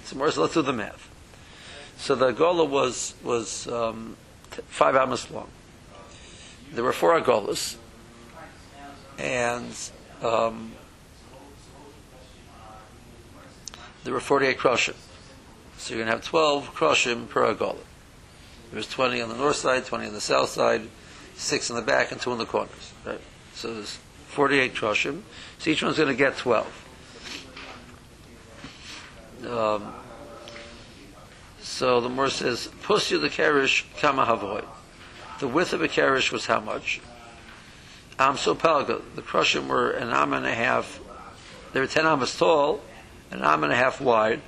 So, 0.04 0.16
let's 0.16 0.54
do 0.54 0.62
the 0.62 0.72
math. 0.72 1.08
So 1.98 2.14
the 2.14 2.32
Agola 2.32 2.68
was 2.68 3.14
was 3.22 3.68
um, 3.68 4.16
five 4.66 4.96
amas 4.96 5.30
long. 5.30 5.48
There 6.72 6.82
were 6.82 6.92
four 6.92 7.20
Agolas, 7.20 7.76
and 9.18 9.72
um, 10.22 10.72
there 14.02 14.14
were 14.14 14.20
48 14.20 14.58
Kroshim. 14.58 14.96
So 15.80 15.94
you're 15.94 16.04
going 16.04 16.12
to 16.12 16.18
have 16.18 16.24
12 16.24 16.74
Kroshim 16.74 17.26
per 17.26 17.54
Agola. 17.54 17.78
There's 18.70 18.86
20 18.86 19.22
on 19.22 19.30
the 19.30 19.36
north 19.36 19.56
side, 19.56 19.86
20 19.86 20.08
on 20.08 20.12
the 20.12 20.20
south 20.20 20.50
side, 20.50 20.82
6 21.36 21.70
in 21.70 21.76
the 21.76 21.82
back, 21.82 22.12
and 22.12 22.20
2 22.20 22.32
in 22.32 22.38
the 22.38 22.44
corners. 22.44 22.92
Right? 23.06 23.18
So 23.54 23.72
there's 23.72 23.98
48 24.28 24.74
Kroshim. 24.74 25.22
So 25.58 25.70
each 25.70 25.82
one's 25.82 25.96
going 25.96 26.10
to 26.10 26.14
get 26.14 26.36
12. 26.36 26.86
Um, 29.48 29.94
so 31.62 32.02
the 32.02 32.10
Mor 32.10 32.28
says, 32.28 32.68
Pusya 32.82 33.18
the 33.22 33.30
Kerish 33.30 33.84
Kama. 33.98 34.62
The 35.38 35.48
width 35.48 35.72
of 35.72 35.80
a 35.80 35.88
Kerish 35.88 36.30
was 36.30 36.44
how 36.44 36.60
much? 36.60 37.00
Am 38.18 38.36
so 38.36 38.54
Palga. 38.54 39.00
The 39.14 39.22
Krushim 39.22 39.66
were 39.66 39.92
an 39.92 40.10
am 40.10 40.34
and 40.34 40.44
a 40.44 40.54
half. 40.54 41.00
They 41.72 41.80
were 41.80 41.86
10 41.86 42.04
amas 42.04 42.36
tall, 42.38 42.82
an 43.30 43.40
am 43.40 43.64
and 43.64 43.72
a 43.72 43.76
half 43.76 43.98
wide, 43.98 44.42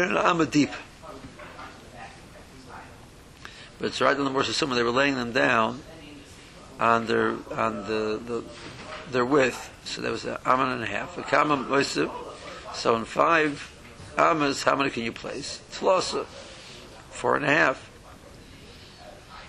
an 0.00 0.16
amma 0.16 0.46
deep. 0.46 0.70
But 3.78 3.88
it's 3.88 4.00
right 4.00 4.16
in 4.16 4.24
the 4.24 4.30
Morse 4.30 4.54
Summah, 4.56 4.76
they 4.76 4.82
were 4.84 4.90
laying 4.90 5.16
them 5.16 5.32
down 5.32 5.80
on 6.78 7.06
their 7.06 7.30
on 7.52 7.86
the, 7.86 8.20
the 8.24 8.44
their 9.10 9.24
width. 9.24 9.70
So 9.84 10.00
there 10.00 10.12
was 10.12 10.24
an 10.24 10.38
amma 10.46 10.66
and 10.66 10.82
a 10.82 10.86
half. 10.86 11.18
A 11.18 11.22
kama 11.22 11.56
moisiv. 11.56 12.10
So 12.74 12.96
in 12.96 13.04
five 13.04 13.70
ammas, 14.16 14.62
how 14.62 14.76
many 14.76 14.90
can 14.90 15.02
you 15.02 15.12
place? 15.12 15.60
Tlosa. 15.72 16.24
Four 17.10 17.36
and 17.36 17.44
a 17.44 17.48
half. 17.48 17.90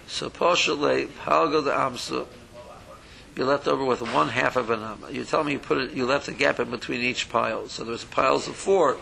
So 0.08 0.30
Poshale, 0.30 1.08
Palgo 1.08 1.64
the 1.64 1.72
Amsa, 1.72 2.28
you're 3.36 3.48
left 3.48 3.68
over 3.68 3.84
with 3.84 4.02
one 4.02 4.30
half 4.30 4.56
of 4.56 4.70
an 4.70 4.82
amma. 4.82 5.12
You 5.12 5.24
tell 5.24 5.44
me 5.44 5.54
you 5.54 5.60
put 5.60 5.78
it 5.78 5.92
you 5.92 6.06
left 6.06 6.28
a 6.28 6.34
gap 6.34 6.60
in 6.60 6.70
between 6.70 7.02
each 7.02 7.30
pile. 7.30 7.68
So 7.68 7.84
there's 7.84 8.04
piles 8.04 8.48
of 8.48 8.56
four 8.56 8.98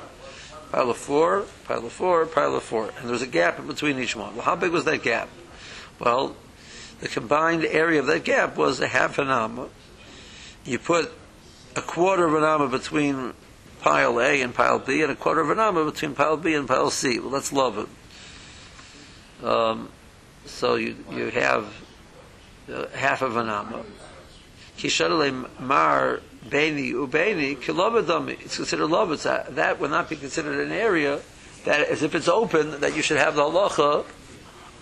pile 0.72 0.90
of 0.90 0.98
four, 0.98 1.46
pile 1.66 1.86
of 1.86 1.92
four, 1.92 2.26
pile 2.26 2.56
of 2.56 2.64
four. 2.64 2.90
And 2.98 3.06
there 3.06 3.12
was 3.12 3.22
a 3.22 3.28
gap 3.28 3.60
in 3.60 3.68
between 3.68 4.00
each 4.00 4.16
one. 4.16 4.36
Well, 4.36 4.46
how 4.46 4.56
big 4.56 4.72
was 4.72 4.86
that 4.86 5.04
gap? 5.04 5.30
Well, 6.00 6.36
the 7.02 7.08
combined 7.08 7.66
area 7.66 8.00
of 8.00 8.08
that 8.08 8.24
gap 8.24 8.56
was 8.56 8.80
a 8.80 8.88
half 8.88 9.18
an 9.18 9.28
amma. 9.28 9.68
You 10.66 10.80
put 10.80 11.12
a 11.76 11.82
quarter 11.82 12.26
of 12.26 12.36
an 12.36 12.44
amma 12.44 12.68
between 12.70 13.34
pile 13.82 14.20
A 14.20 14.42
and 14.42 14.54
pile 14.54 14.80
B, 14.80 15.02
and 15.02 15.12
a 15.12 15.16
quarter 15.16 15.42
of 15.42 15.50
an 15.50 15.60
amma 15.60 15.84
between 15.86 16.14
pile 16.16 16.38
B 16.38 16.54
and 16.54 16.68
pile 16.68 16.90
C. 16.90 17.20
Well, 17.20 17.32
that's 17.32 17.52
love 17.52 17.78
it. 17.78 19.46
Um, 19.46 19.90
so 20.46 20.76
you 20.76 20.96
you 21.12 21.30
have 21.32 21.74
uh, 22.72 22.88
half 22.94 23.22
of 23.22 23.36
an 23.38 23.50
amma. 23.50 23.84
Mar 25.60 26.22
Beni 26.50 26.92
Ubeni 26.92 27.58
Kilobadami. 27.58 28.42
It's 28.42 28.58
considered 28.58 28.88
love. 28.88 29.12
It's 29.12 29.26
a, 29.26 29.46
that 29.50 29.80
would 29.80 29.92
not 29.92 30.10
be 30.10 30.16
considered 30.16 30.66
an 30.66 30.72
area 30.72 31.20
that, 31.66 31.88
as 31.88 32.04
if 32.04 32.16
it's 32.16 32.28
open, 32.28 32.82
that 32.82 32.96
you 32.96 33.02
should 33.02 33.18
have 33.18 33.36
the 33.36 33.44
halacha 33.44 34.06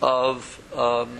of. 0.01 0.77
Um, 0.77 1.19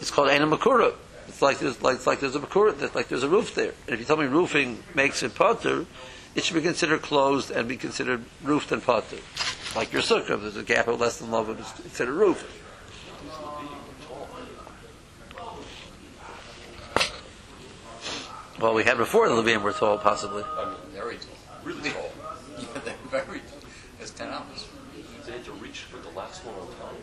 it's 0.00 0.10
called 0.10 0.28
Ena 0.28 0.46
Makura. 0.46 0.94
It's 1.26 1.42
like 1.42 1.58
there's 1.58 1.82
like, 1.82 2.06
like 2.06 2.20
there's 2.20 2.34
a 2.34 2.40
Makura, 2.40 2.94
like 2.94 3.08
there's 3.08 3.22
a 3.22 3.28
roof 3.28 3.54
there. 3.54 3.74
And 3.86 3.94
if 3.94 4.00
you 4.00 4.06
tell 4.06 4.16
me 4.16 4.26
roofing 4.26 4.82
makes 4.94 5.22
it 5.22 5.34
potter, 5.34 5.86
it 6.34 6.44
should 6.44 6.54
be 6.54 6.62
considered 6.62 7.02
closed 7.02 7.50
and 7.50 7.68
be 7.68 7.76
considered 7.76 8.24
roofed 8.42 8.72
and 8.72 8.82
potter. 8.82 9.18
Like 9.74 9.92
your 9.92 10.02
sukkah, 10.02 10.40
there's 10.40 10.56
a 10.56 10.62
gap 10.62 10.88
of 10.88 11.00
less 11.00 11.18
than 11.18 11.30
love, 11.30 11.50
it's 11.50 11.72
considered 11.72 12.14
roofed. 12.14 12.46
Well, 18.60 18.74
we 18.74 18.84
had 18.84 18.96
before 18.96 19.28
the 19.28 19.34
Levium 19.34 19.62
were 19.62 19.72
tall, 19.72 19.98
possibly. 19.98 20.42
I 20.42 20.64
mean, 20.64 20.74
very 20.92 21.16
tall. 21.16 21.36
Really 21.64 21.90
tall. 21.90 22.10
Yeah, 22.58 22.80
they're 22.84 23.22
very 23.22 23.38
tall. 23.38 23.58
It's 24.00 24.10
10 24.10 24.28
hours. 24.30 24.66
They 25.24 25.30
had 25.30 25.44
to 25.44 25.52
reach 25.52 25.82
for 25.82 25.98
the 25.98 26.10
last 26.16 26.44
one 26.44 26.56
on 26.56 26.66
top. 26.66 26.94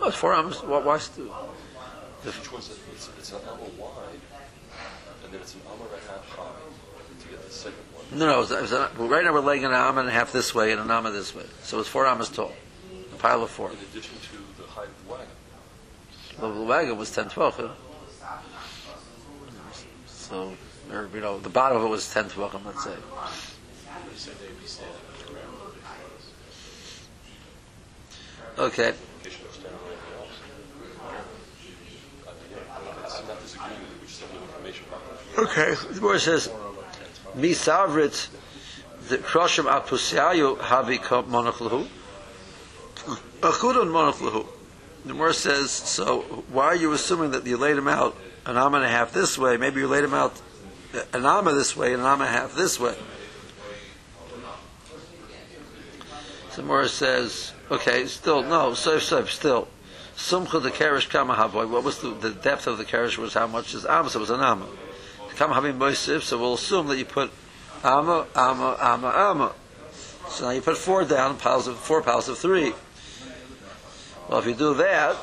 Oh, 0.00 0.08
it's 0.08 0.16
four 0.16 0.32
arms. 0.32 0.62
Why? 0.62 0.78
why 0.78 0.98
st- 0.98 1.26
Each 1.26 2.52
one's 2.52 2.68
a, 2.68 2.74
it's, 2.94 3.10
it's 3.18 3.32
an 3.32 3.40
armor 3.48 3.64
wide, 3.76 4.20
and 5.24 5.32
then 5.32 5.40
it's 5.40 5.54
an 5.54 5.62
armor 5.68 5.86
and 5.92 5.94
a 5.94 6.12
half 6.12 6.28
high 6.28 6.44
to 7.20 7.28
get 7.28 7.44
the 7.44 7.50
second 7.50 7.78
one. 7.94 8.18
no, 8.18 8.26
no. 8.26 8.34
It 8.36 8.38
was, 8.38 8.50
it 8.52 8.62
was 8.62 8.72
a, 8.72 8.90
well, 8.96 9.08
right 9.08 9.24
now 9.24 9.32
we're 9.32 9.40
laying 9.40 9.64
an 9.64 9.72
arm 9.72 9.98
and 9.98 10.08
a 10.08 10.12
half 10.12 10.32
this 10.32 10.54
way 10.54 10.70
and 10.70 10.80
an 10.80 10.90
arm 10.90 11.04
this 11.12 11.34
way. 11.34 11.46
So 11.62 11.80
it's 11.80 11.88
four 11.88 12.06
arms 12.06 12.28
tall. 12.28 12.52
A 13.12 13.16
pile 13.16 13.42
of 13.42 13.50
four. 13.50 13.70
In 13.70 13.76
addition 13.90 14.14
to 14.30 14.62
the 14.62 14.68
height 14.68 14.86
of 14.86 15.04
the 15.06 15.12
wagon. 15.12 15.26
Well, 16.40 16.54
the 16.54 16.62
wagon 16.62 16.96
was 16.96 17.10
10, 17.10 17.30
12. 17.30 17.56
Huh? 17.56 17.68
So, 20.28 20.56
or, 20.92 21.08
you 21.14 21.20
know, 21.20 21.38
the 21.38 21.48
bottom 21.48 21.78
of 21.78 21.84
it 21.84 21.88
was 21.88 22.12
10, 22.12 22.30
12, 22.30 22.66
let's 22.66 22.82
say. 22.82 22.96
Okay. 28.58 28.92
Okay. 35.38 35.74
The 35.90 36.00
word 36.00 36.20
says, 36.20 36.50
"Mi 37.34 37.50
savrit 37.50 38.28
the 39.08 39.18
kroshim 39.18 39.70
apusyayu 39.70 40.56
havi 40.58 40.98
monach 40.98 41.58
lahu." 41.58 41.86
Achudon 43.42 43.90
monach 43.90 44.14
lahu. 44.14 44.46
The 45.04 45.12
Gemara 45.12 45.34
says, 45.34 45.70
so 45.70 46.22
why 46.48 46.64
are 46.64 46.74
you 46.74 46.92
assuming 46.92 47.30
that 47.30 47.46
you 47.46 47.56
laid 47.56 47.76
him 47.76 47.86
out 47.86 48.16
an 48.46 48.56
arm 48.56 48.74
and 48.74 48.84
a 48.84 48.88
half 48.88 49.12
this 49.12 49.36
way? 49.36 49.56
Maybe 49.56 49.80
you 49.80 49.88
laid 49.88 50.04
them 50.04 50.14
out 50.14 50.40
an 51.12 51.26
arm 51.26 51.44
this 51.46 51.76
way 51.76 51.92
and 51.92 52.00
an 52.00 52.06
arm 52.06 52.20
and 52.20 52.30
a 52.30 52.32
half 52.32 52.54
this 52.54 52.80
way. 52.80 52.94
The 56.54 56.88
says, 56.88 57.52
okay, 57.70 58.06
still, 58.06 58.42
no, 58.42 58.72
so, 58.72 58.98
so, 58.98 59.26
still. 59.26 59.68
Sumcha 60.16 60.62
the 60.62 60.70
kerish 60.70 61.10
kama 61.10 61.34
havoy. 61.34 61.66
What 61.66 61.84
was 61.84 61.98
the, 61.98 62.08
the 62.08 62.30
depth 62.30 62.66
of 62.66 62.78
the 62.78 62.84
kerish 62.86 63.18
was 63.18 63.34
how 63.34 63.46
much 63.46 63.74
is 63.74 63.84
amma, 63.84 64.08
so 64.08 64.18
it 64.18 64.20
was 64.20 64.30
an 64.30 64.40
amma. 64.40 64.66
Kama 65.36 65.52
having 65.52 65.78
moisif, 65.78 66.22
so 66.22 66.38
we'll 66.38 66.54
assume 66.54 66.86
that 66.86 66.96
you 66.96 67.04
put 67.04 67.30
amma, 67.84 68.26
amma, 68.34 68.78
amma, 68.80 69.08
amma. 69.08 69.52
So 70.30 70.46
now 70.46 70.52
you 70.52 70.62
put 70.62 70.78
four 70.78 71.04
down, 71.04 71.36
piles 71.36 71.66
of, 71.66 71.76
four 71.76 72.00
piles 72.00 72.26
of 72.30 72.38
three. 72.38 72.72
Well, 74.30 74.38
if 74.38 74.46
you 74.46 74.54
do 74.54 74.72
that, 74.74 75.16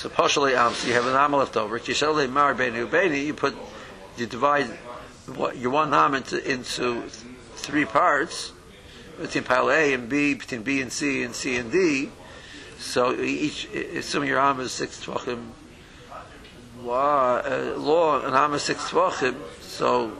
so 0.00 0.08
partially 0.08 0.54
am, 0.54 0.72
so 0.72 0.88
you 0.88 0.94
have 0.94 1.06
an 1.06 1.14
am 1.14 1.32
left 1.32 1.58
over. 1.58 1.78
Kishale 1.78 2.30
mar 2.30 2.54
benu 2.54 2.90
beni, 2.90 3.20
you 3.20 3.34
put, 3.34 3.54
you 4.16 4.24
divide 4.24 4.66
what 5.36 5.58
your 5.58 5.70
one 5.72 5.92
am 5.92 6.14
into 6.14 6.42
into 6.50 7.02
three 7.56 7.84
parts 7.84 8.52
between 9.20 9.44
pile 9.44 9.70
A 9.70 9.92
and 9.92 10.08
B, 10.08 10.32
between 10.32 10.62
B 10.62 10.80
and 10.80 10.90
C 10.90 11.22
and 11.22 11.34
C 11.34 11.56
and 11.56 11.70
D. 11.70 12.08
So 12.78 13.14
each, 13.14 13.68
assuming 13.74 14.30
your 14.30 14.40
am 14.40 14.58
is 14.60 14.72
six 14.72 15.04
tvachim, 15.04 15.48
uh, 16.82 17.74
law 17.76 18.24
an 18.24 18.32
am 18.32 18.54
is 18.54 18.62
six 18.62 18.90
tvachim, 18.90 19.36
so 19.60 20.16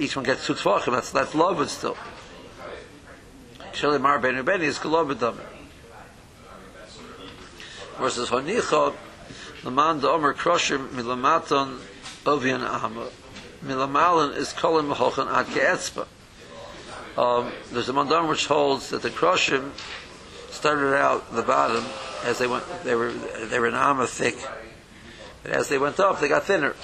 each 0.00 0.16
one 0.16 0.24
gets 0.24 0.44
two 0.44 0.54
tvachim. 0.54 0.92
That's 0.92 1.12
that's 1.12 1.32
love, 1.32 1.58
but 1.58 1.68
still. 1.68 1.96
Kishale 3.72 4.00
mar 4.00 4.18
benu 4.18 4.44
beni 4.44 4.66
is 4.66 4.80
kolobedam 4.80 5.38
versus 7.98 8.30
Honicha, 8.30 8.94
the 9.62 9.70
man 9.70 10.00
the 10.00 10.08
Omer 10.08 10.34
Crusher 10.34 10.78
Milamaton 10.78 11.78
Ovian 12.24 12.62
Amma. 12.62 13.08
Milamalan 13.64 14.36
is 14.36 14.52
Kolim 14.52 14.92
Mahochan 14.92 15.32
Ad 15.32 15.46
Keetzba. 15.46 16.06
Um, 17.16 17.50
there's 17.72 17.88
a 17.88 17.92
mandam 17.92 18.28
which 18.28 18.46
holds 18.46 18.90
that 18.90 19.02
the 19.02 19.10
Crushim 19.10 19.70
started 20.50 20.94
out 20.94 21.32
the 21.34 21.42
bottom 21.42 21.84
as 22.24 22.38
they 22.38 22.46
went, 22.46 22.64
they 22.84 22.94
were, 22.94 23.12
they 23.12 23.58
were 23.58 23.66
an 23.66 23.74
amma 23.74 24.06
thick, 24.06 24.36
but 25.42 25.52
as 25.52 25.68
they 25.68 25.78
went 25.78 26.00
up, 26.00 26.20
they 26.20 26.28
got 26.28 26.44
thinner. 26.44 26.74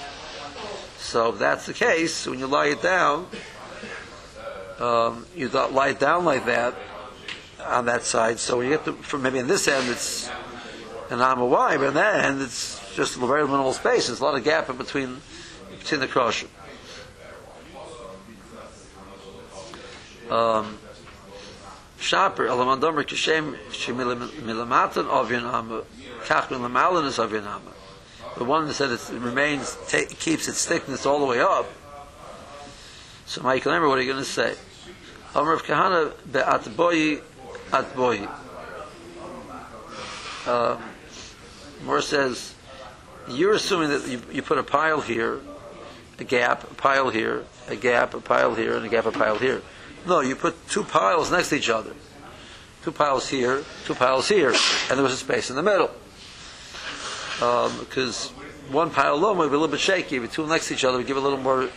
So 0.97 1.29
if 1.29 1.39
that's 1.39 1.65
the 1.65 1.73
case, 1.73 2.25
when 2.25 2.39
you 2.39 2.47
lie 2.47 2.67
it 2.67 2.81
down, 2.81 3.27
um, 4.79 5.25
you 5.35 5.49
lie 5.49 5.89
it 5.89 5.99
down 5.99 6.25
like 6.25 6.45
that 6.45 6.75
on 7.59 7.85
that 7.85 8.03
side. 8.03 8.39
So 8.39 8.57
when 8.57 8.67
you 8.67 8.77
get 8.77 8.85
to, 8.85 8.93
from 8.93 9.21
maybe 9.21 9.39
in 9.39 9.47
this 9.47 9.67
end, 9.67 9.89
it's 9.89 10.29
an 11.13 11.21
amma 11.21 11.45
in 11.75 11.93
that 11.93 12.25
end, 12.25 12.41
it's 12.41 12.95
just 12.95 13.15
a 13.15 13.19
very 13.19 13.45
minimal 13.45 13.73
space. 13.73 14.07
There's 14.07 14.19
a 14.19 14.23
lot 14.23 14.35
of 14.35 14.43
gap 14.43 14.69
in 14.69 14.77
between 14.77 15.21
between 15.79 15.99
the 15.99 16.07
kroshim. 16.07 16.47
Um, 20.31 20.77
Shaper, 21.99 22.47
alamandomer 22.47 23.03
kishem 23.03 23.55
shemilamatan 23.69 25.05
ovyan 25.05 25.43
amma, 25.43 25.83
kach 26.23 26.47
milamalan 26.47 27.05
is 27.05 27.17
ovyan 27.17 27.45
amma. 27.45 27.71
The 28.37 28.43
one 28.43 28.67
that 28.67 28.73
said 28.73 28.91
it 28.91 29.09
remains, 29.11 29.77
ta- 29.87 30.13
keeps 30.19 30.47
its 30.47 30.65
thickness 30.65 31.05
all 31.05 31.19
the 31.19 31.25
way 31.25 31.39
up. 31.39 31.67
So, 33.25 33.41
Michael, 33.41 33.71
remember 33.71 33.89
what 33.89 33.99
are 33.99 34.01
you 34.01 34.11
going 34.11 34.23
to 34.23 34.29
say? 34.29 34.55
Omer 35.35 35.53
of 35.53 35.63
Kahana 35.63 36.13
be'atboyi 36.31 37.21
atboyi. 37.71 38.27
Um, 40.47 40.83
Moore 41.83 42.01
says, 42.01 42.55
you're 43.27 43.53
assuming 43.53 43.89
that 43.89 44.07
you, 44.07 44.21
you 44.31 44.41
put 44.41 44.57
a 44.57 44.63
pile 44.63 45.01
here, 45.01 45.39
a 46.19 46.23
gap, 46.23 46.69
a 46.69 46.73
pile 46.73 47.09
here, 47.09 47.45
a 47.67 47.75
gap, 47.75 48.13
a 48.13 48.21
pile 48.21 48.55
here, 48.55 48.75
and 48.75 48.85
a 48.85 48.89
gap, 48.89 49.05
a 49.05 49.11
pile 49.11 49.37
here. 49.37 49.61
No, 50.05 50.19
you 50.19 50.35
put 50.35 50.67
two 50.67 50.83
piles 50.83 51.31
next 51.31 51.49
to 51.49 51.55
each 51.55 51.69
other. 51.69 51.93
Two 52.83 52.91
piles 52.91 53.29
here, 53.29 53.63
two 53.85 53.95
piles 53.95 54.27
here, 54.27 54.49
and 54.89 54.97
there 54.97 55.03
was 55.03 55.13
a 55.13 55.17
space 55.17 55.49
in 55.49 55.55
the 55.55 55.63
middle. 55.63 55.89
Um, 57.41 57.77
because 57.79 58.29
one 58.69 58.89
pile 58.89 59.15
alone 59.15 59.37
would 59.37 59.49
be 59.49 59.55
a 59.55 59.59
little 59.59 59.67
bit 59.67 59.79
shaky. 59.79 60.17
If 60.17 60.33
two 60.33 60.45
next 60.47 60.67
to 60.67 60.73
each 60.73 60.83
other, 60.83 60.97
would 60.97 61.07
give 61.07 61.17
a 61.17 61.21
little 61.21 61.39
more, 61.39 61.69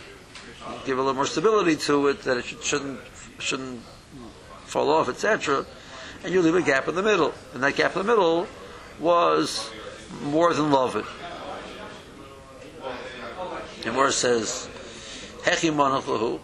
give 0.85 0.97
a 0.97 1.01
little 1.01 1.13
more 1.13 1.25
stability 1.25 1.77
to 1.77 2.07
it, 2.07 2.23
that 2.23 2.37
it 2.37 2.45
should, 2.45 2.63
shouldn't 2.63 2.99
shouldn't 3.39 3.81
fall 4.65 4.89
off, 4.91 5.09
etc. 5.09 5.65
And 6.23 6.33
you 6.33 6.41
leave 6.41 6.55
a 6.55 6.61
gap 6.61 6.87
in 6.87 6.95
the 6.95 7.03
middle, 7.03 7.33
and 7.53 7.63
that 7.63 7.75
gap 7.75 7.95
in 7.95 8.05
the 8.05 8.07
middle 8.07 8.47
was 8.99 9.69
more 10.23 10.53
than. 10.53 10.65
And 13.85 13.95
where 13.95 14.07
it 14.07 14.13
says, 14.13 14.69
Hechi 15.43 15.71
monachlahu, 15.71 16.39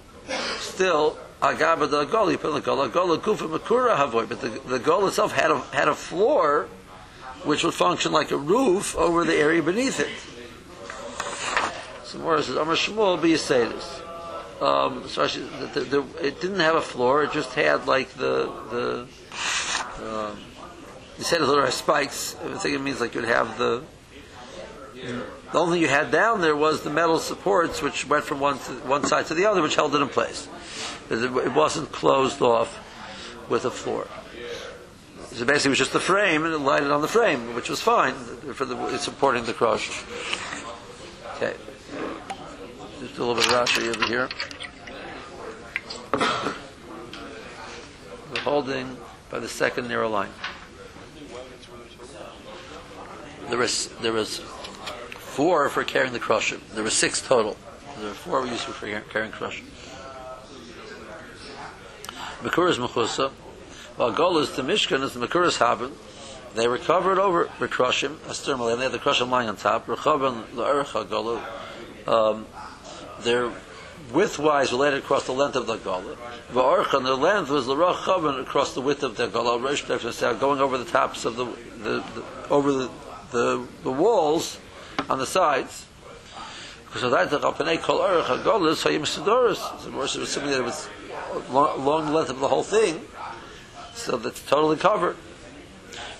still, 0.60 1.18
agaba 1.42 1.90
the 1.90 2.06
gol, 2.06 2.32
you 2.32 2.38
put 2.38 2.54
the 2.54 2.62
gol, 2.62 2.88
gol, 2.88 3.18
kufa 3.18 3.46
makura 3.46 3.98
havoy, 3.98 4.26
but 4.26 4.40
the, 4.40 4.50
the 4.50 4.80
gol 4.80 5.08
itself 5.08 5.34
had 5.34 5.52
a, 5.52 5.60
had 5.72 5.88
a 5.88 5.96
floor 5.96 6.68
which 7.44 7.64
would 7.64 7.74
function 7.74 8.12
like 8.12 8.32
a 8.32 8.38
roof 8.38 8.96
over 8.96 9.26
the 9.26 9.36
area 9.36 9.62
beneath 9.62 10.00
it. 10.00 10.10
So 12.06 12.20
more 12.20 12.42
says, 12.42 12.56
Amar 12.56 12.76
Shmuel 12.76 13.22
this. 13.22 14.02
Um, 14.62 15.10
so 15.10 15.24
actually, 15.24 15.50
the, 15.60 15.66
the, 15.66 15.80
the, 15.82 16.26
it 16.26 16.40
didn't 16.40 16.62
have 16.62 16.76
a 16.76 16.82
floor; 16.82 17.24
it 17.24 17.34
just 17.34 17.54
had 17.54 17.86
like 17.86 18.10
the 18.12 18.50
the. 18.70 19.08
Um, 20.02 20.38
you 21.18 21.24
said 21.24 21.42
there 21.42 21.62
are 21.62 21.72
spikes. 21.72 22.36
I 22.44 22.58
think 22.58 22.76
it 22.76 22.82
means 22.82 23.00
like 23.00 23.16
you'd 23.16 23.26
have 23.26 23.58
the. 23.58 23.84
The 25.52 25.60
only 25.60 25.76
thing 25.76 25.82
you 25.84 25.88
had 25.90 26.10
down 26.12 26.42
there 26.42 26.56
was 26.56 26.82
the 26.82 26.90
metal 26.90 27.20
supports, 27.20 27.82
which 27.82 28.08
went 28.08 28.24
from 28.24 28.40
one 28.40 28.58
to, 28.60 28.72
one 28.88 29.06
side 29.06 29.28
to 29.28 29.34
the 29.34 29.46
other, 29.46 29.62
which 29.62 29.76
held 29.76 29.94
it 29.94 30.02
in 30.02 30.10
place. 30.10 30.48
It 31.10 31.54
wasn't 31.54 31.92
closed 31.92 32.42
off 32.42 32.80
with 33.50 33.66
a 33.66 33.72
floor. 33.72 34.08
So 35.34 35.46
basically, 35.46 35.70
it 35.70 35.72
was 35.72 35.78
just 35.80 35.94
the 35.94 36.00
frame, 36.00 36.46
and 36.46 36.54
it 36.54 36.60
lighted 36.60 36.90
on 36.92 37.02
the 37.02 37.08
frame, 37.08 37.54
which 37.54 37.70
was 37.70 37.82
fine 37.82 38.14
for 38.14 38.66
the 38.66 38.98
supporting 38.98 39.46
the 39.46 39.54
crush. 39.54 40.04
Okay, 41.36 41.56
just 43.00 43.18
a 43.18 43.24
little 43.24 43.36
bit 43.36 43.46
of 43.46 43.52
Rashi 43.52 43.96
over 43.96 44.06
here. 44.06 44.30
We're 48.32 48.42
holding 48.42 48.98
by 49.30 49.40
the 49.40 49.50
second 49.50 49.88
narrow 49.88 50.10
line. 50.10 50.30
There 53.54 53.60
was 53.60 53.88
there 54.02 54.14
was 54.14 54.40
four 54.40 55.70
for 55.70 55.84
carrying 55.84 56.12
the 56.12 56.18
crusher. 56.18 56.58
There 56.74 56.84
were 56.84 56.90
six 56.90 57.22
total. 57.22 57.56
There 58.00 58.08
were 58.08 58.16
four 58.16 58.48
used 58.48 58.62
for 58.62 58.88
carrying 59.12 59.32
crusher. 59.32 59.64
Makuras 62.42 62.80
mechusa. 62.80 63.30
While 63.96 64.12
Golas 64.12 64.56
to 64.56 64.64
Mishkan 64.64 65.04
is 65.04 65.14
the 65.14 65.28
Makuras 65.28 65.60
haben. 65.60 65.92
They 66.56 66.68
were 66.68 66.80
covered 66.80 67.20
over 67.20 67.48
the 67.60 67.68
crushim, 67.68 68.18
and 68.26 68.80
they 68.80 68.84
had 68.86 68.92
the 68.92 68.98
crushim 68.98 69.30
lying 69.30 69.50
on 69.50 69.58
top. 69.58 69.86
Rechavan 69.86 70.46
la'ercha 70.56 71.08
gola. 71.08 71.48
Um, 72.08 72.48
they're 73.20 73.52
widthwise 74.12 74.72
related 74.72 75.04
across 75.04 75.28
the 75.28 75.32
length 75.32 75.58
of 75.58 75.68
the 75.68 75.78
gola. 75.78 76.18
Va'archa, 76.52 77.04
the 77.04 77.16
length 77.16 77.52
was 77.52 77.68
the 77.68 77.76
rachavan 77.76 78.42
across 78.42 78.74
the 78.74 78.82
width 78.82 79.04
of 79.04 79.16
the 79.16 79.28
gola. 79.28 79.60
Rosh 79.60 79.84
going 79.84 80.60
over 80.60 80.80
the 80.80 80.86
tops 80.86 81.26
of 81.26 81.36
the, 81.36 81.46
the, 81.46 82.04
the 82.16 82.24
over 82.50 82.72
the, 82.72 82.90
the 83.34 83.68
the 83.84 83.92
walls 83.92 84.60
on 85.10 85.20
the 85.20 85.26
sides. 85.26 85.86
So 86.96 87.10
that 87.10 87.32
the 87.32 87.40
Rapanei 87.40 87.82
Kol 87.82 88.00
Arach 88.00 88.26
HaGolis 88.26 88.86
Hayim 88.86 89.02
Sidoris. 89.02 89.58
So 89.82 89.90
Moshe 89.90 89.98
was 89.98 90.16
assuming 90.18 90.52
that 90.52 90.64
was 90.64 90.88
long, 91.50 92.14
length 92.14 92.30
of 92.30 92.40
the 92.40 92.48
whole 92.48 92.64
thing, 92.64 93.02
so 93.96 94.16
that's 94.18 94.42
totally 94.44 94.78
covered. 94.78 95.18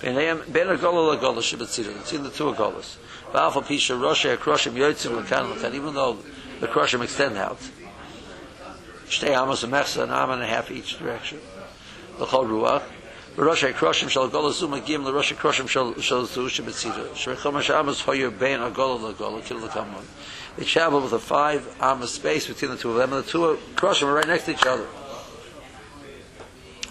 Ben 0.02 0.16
HaGolah 0.16 1.16
LaGolah 1.16 1.38
Shabbatzira. 1.38 1.96
It's 2.00 2.12
in 2.12 2.24
the 2.24 2.30
two 2.30 2.52
Golas. 2.52 2.96
V'alfa 3.32 3.62
Pisha 3.62 3.98
Rosh 4.00 4.26
HaKroshim 4.26 4.74
Yotzim 4.74 5.16
L'kan 5.16 5.50
L'kan. 5.52 5.74
Even 5.74 5.94
though 5.94 6.18
the 6.60 6.66
Kroshim 6.66 7.02
extend 7.02 7.38
out. 7.38 7.58
Shtei 9.06 9.30
Amos 9.40 9.62
and 9.62 9.72
Mechsa, 9.72 10.02
an 10.02 10.10
Am 10.10 10.30
and 10.30 10.42
a 10.42 10.46
half 10.46 10.70
each 10.70 10.98
direction. 10.98 11.38
L'chol 12.18 12.46
Ruach. 12.46 12.82
Rosh 13.36 13.64
HaKroshim 13.64 14.08
shall 14.08 14.28
go 14.28 14.42
l'zum 14.42 14.76
agim 14.76 15.04
l'Rosh 15.04 15.34
HaKroshim 15.34 15.68
shall 15.68 16.00
shall 16.00 16.24
zu 16.24 16.46
shebetzira. 16.46 17.08
Shreichom 17.14 17.60
Hashamas 17.60 18.00
hoyer 18.02 18.30
bein 18.30 18.60
agola 18.60 19.10
l'gola 19.10 19.44
kil 19.44 19.58
l'kamon. 19.58 20.04
They 20.56 20.64
travel 20.64 21.00
with 21.00 21.12
a 21.12 21.18
five 21.18 21.76
amma 21.80 22.06
space 22.06 22.46
between 22.46 22.70
the 22.70 22.76
two 22.76 22.90
of 22.90 22.96
them, 22.96 23.12
and 23.12 23.24
the 23.24 23.28
two 23.28 23.58
Kroshim 23.74 24.04
are 24.04 24.14
right 24.14 24.26
next 24.26 24.44
to 24.44 24.52
each 24.52 24.64
other. 24.64 24.86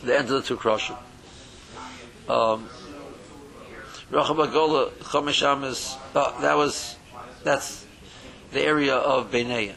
The 0.03 0.17
end 0.17 0.29
of 0.31 0.41
the 0.41 0.41
two 0.41 0.57
Kroshim. 0.57 0.97
Um, 2.27 2.67
Rachab 4.11 4.45
Agola, 4.45 4.91
Chomesh 4.91 5.43
Amas, 5.43 5.97
uh, 6.13 6.41
that 6.41 6.57
was, 6.57 6.97
that's 7.43 7.85
the 8.51 8.61
area 8.61 8.95
of 8.95 9.31
Beinaya. 9.31 9.75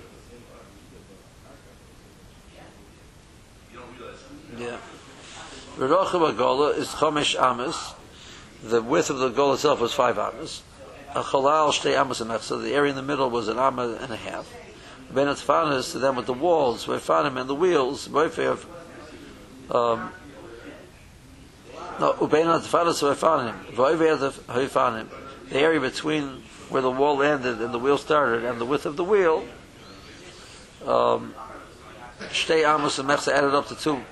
Yeah. 4.59 4.79
Rachab 5.77 6.35
Agola 6.35 6.75
is 6.75 6.89
Chomesh 6.89 7.39
Amas. 7.39 7.93
The 8.63 8.81
width 8.81 9.11
of 9.11 9.19
the 9.19 9.29
goal 9.29 9.53
itself 9.53 9.79
was 9.79 9.93
five 9.93 10.19
amas. 10.19 10.63
A 11.15 11.23
chalal 11.23 11.69
shtei 11.69 12.01
amas 12.01 12.23
and 12.23 12.33
so 12.41 12.59
the 12.59 12.73
area 12.73 12.89
in 12.89 12.97
the 12.97 13.03
middle 13.03 13.29
was 13.29 13.49
an 13.49 13.59
amma 13.59 13.99
and 14.01 14.11
a 14.11 14.17
half. 14.17 14.51
Ben 15.11 15.27
Atfanis 15.27 15.93
to 15.93 15.99
them 15.99 16.17
with 16.17 16.25
the 16.25 16.33
walls, 16.33 16.87
Vaifanim 16.87 17.39
and 17.39 17.49
the 17.49 17.55
wheels, 17.55 18.09
Vaifev, 18.09 18.65
um, 19.71 20.13
no, 22.01 22.15
Ubein 22.15 22.59
Vaifanim, 22.59 23.67
Vaivev 23.73 24.31
Vaifanim, 24.31 25.09
the 25.51 25.59
area 25.59 25.79
between 25.79 26.43
where 26.71 26.81
the 26.81 26.91
wall 26.91 27.23
ended 27.23 27.61
and 27.61 27.75
the 27.75 27.79
wheel 27.79 27.99
started 27.99 28.45
and 28.45 28.59
the 28.59 28.65
width 28.65 28.87
of 28.87 28.97
the 28.97 29.05
wheel, 29.05 29.45
um, 30.87 31.35
Shtei 32.31 32.65
Amos 32.67 32.99
and 32.99 33.07
Mechsa 33.09 33.31
added 33.33 33.55
up 33.55 33.69
to 33.69 33.77
two, 33.77 34.03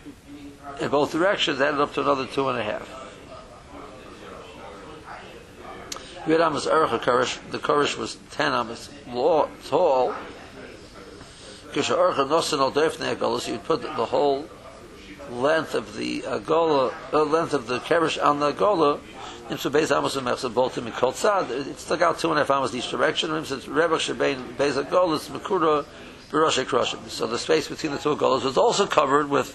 in 0.80 0.88
both 0.90 1.12
directions, 1.12 1.60
added 1.60 1.80
up 1.80 1.94
to 1.94 2.00
another 2.00 2.26
two 2.26 2.48
and 2.48 2.58
a 2.58 2.62
half. 2.62 3.04
Had 6.26 6.40
Amos 6.40 6.66
Erech 6.66 7.02
Kurish, 7.02 7.38
the 7.50 7.58
Kurish 7.58 7.98
was 7.98 8.16
10 8.30 8.52
Amos 8.52 8.88
tall, 9.68 10.14
Kisha 11.72 11.98
Erech 11.98 12.16
Nosen 12.28 12.60
al 12.60 12.72
Defne 12.72 13.14
Agola, 13.14 13.46
you'd 13.46 13.64
put 13.64 13.82
the 13.82 14.06
whole 14.06 14.48
length 15.30 15.74
of 15.74 15.96
the 15.96 16.22
Agola, 16.22 16.94
uh, 17.12 17.24
length 17.24 17.52
of 17.52 17.66
the 17.66 17.78
Kerish 17.80 18.22
on 18.24 18.40
the 18.40 18.52
Agola, 18.52 19.00
into 19.50 19.70
Beis 19.70 19.94
Amos 19.94 20.16
and 20.16 20.26
Mechsa, 20.26 20.52
both 20.52 20.78
in 20.78 20.84
Mikol 20.84 21.12
Tzad, 21.12 21.50
it 21.50 21.78
stuck 21.78 22.00
out 22.00 22.18
two 22.18 22.30
and 22.30 22.38
a 22.38 22.44
half 22.44 22.50
Amos 22.50 22.74
each 22.74 22.90
direction, 22.90 23.30
and 23.30 23.46
Rebbe 23.68 23.96
Shebein 23.96 24.56
Beis 24.56 24.82
Mekura, 24.82 25.84
Kroshim. 26.30 27.08
So 27.10 27.26
the 27.26 27.38
space 27.38 27.68
between 27.68 27.92
the 27.92 27.98
two 27.98 28.16
Agolas 28.16 28.44
was 28.44 28.56
also 28.56 28.86
covered 28.86 29.28
with 29.28 29.54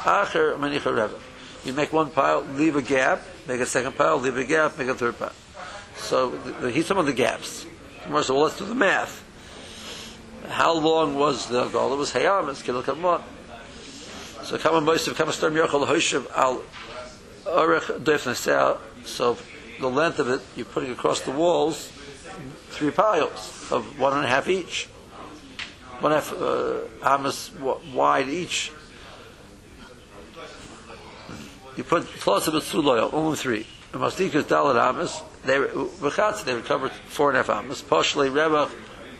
Acher, 0.00 0.56
Manichoy 0.58 0.94
Revach. 0.94 1.20
You 1.64 1.72
make 1.72 1.92
one 1.92 2.10
pile, 2.10 2.42
leave 2.54 2.76
a 2.76 2.82
gap, 2.82 3.22
make 3.46 3.60
a 3.60 3.66
second 3.66 3.96
pile, 3.96 4.18
leave 4.18 4.36
a 4.36 4.44
gap, 4.44 4.78
make 4.78 4.88
a 4.88 4.94
third 4.94 5.18
pile. 5.18 5.32
So 5.96 6.30
he's 6.68 6.86
some 6.86 6.98
of 6.98 7.06
the 7.06 7.12
gaps. 7.12 7.66
More 8.08 8.22
so, 8.22 8.34
well, 8.34 8.44
let's 8.44 8.58
do 8.58 8.64
the 8.64 8.74
math. 8.74 9.24
How 10.48 10.72
long 10.72 11.16
was 11.16 11.46
the 11.48 11.68
goal? 11.68 11.92
It 11.92 11.96
was 11.96 12.12
Hayamas, 12.12 12.62
Kidal 12.62 12.82
Kamon. 12.82 13.22
So 14.44 14.56
Kama 14.56 15.32
Storm 15.32 15.54
Yerchol 15.54 16.30
Al 16.34 16.62
Orech 17.44 18.00
Defnesel. 18.00 18.78
So 19.04 19.36
the 19.80 19.90
length 19.90 20.20
of 20.20 20.30
it, 20.30 20.40
you're 20.56 20.64
putting 20.64 20.92
across 20.92 21.20
the 21.20 21.32
walls 21.32 21.92
three 22.70 22.90
piles 22.90 23.70
of 23.70 23.98
one 23.98 24.16
and 24.16 24.24
a 24.24 24.28
half 24.28 24.48
each. 24.48 24.86
One 26.00 26.12
half 26.12 26.32
uh, 26.32 26.80
amas 27.02 27.50
wide 27.92 28.28
each. 28.28 28.72
You 31.78 31.84
put 31.84 32.06
plus 32.06 32.48
of 32.48 32.56
it 32.56 32.74
loyal, 32.74 33.08
only 33.12 33.36
three. 33.36 33.64
The 33.92 33.98
umm 33.98 34.10
Masdikas 34.10 34.42
Dalit 34.42 34.74
amas, 34.74 35.22
they 35.44 35.58
V'chatz, 35.58 36.42
they 36.42 36.52
recovered 36.52 36.90
four 36.90 37.30
and 37.30 37.38
a 37.38 37.42
half 37.44 37.50
amas. 37.50 37.82
Poshli 37.82 38.28
Rebach 38.32 38.68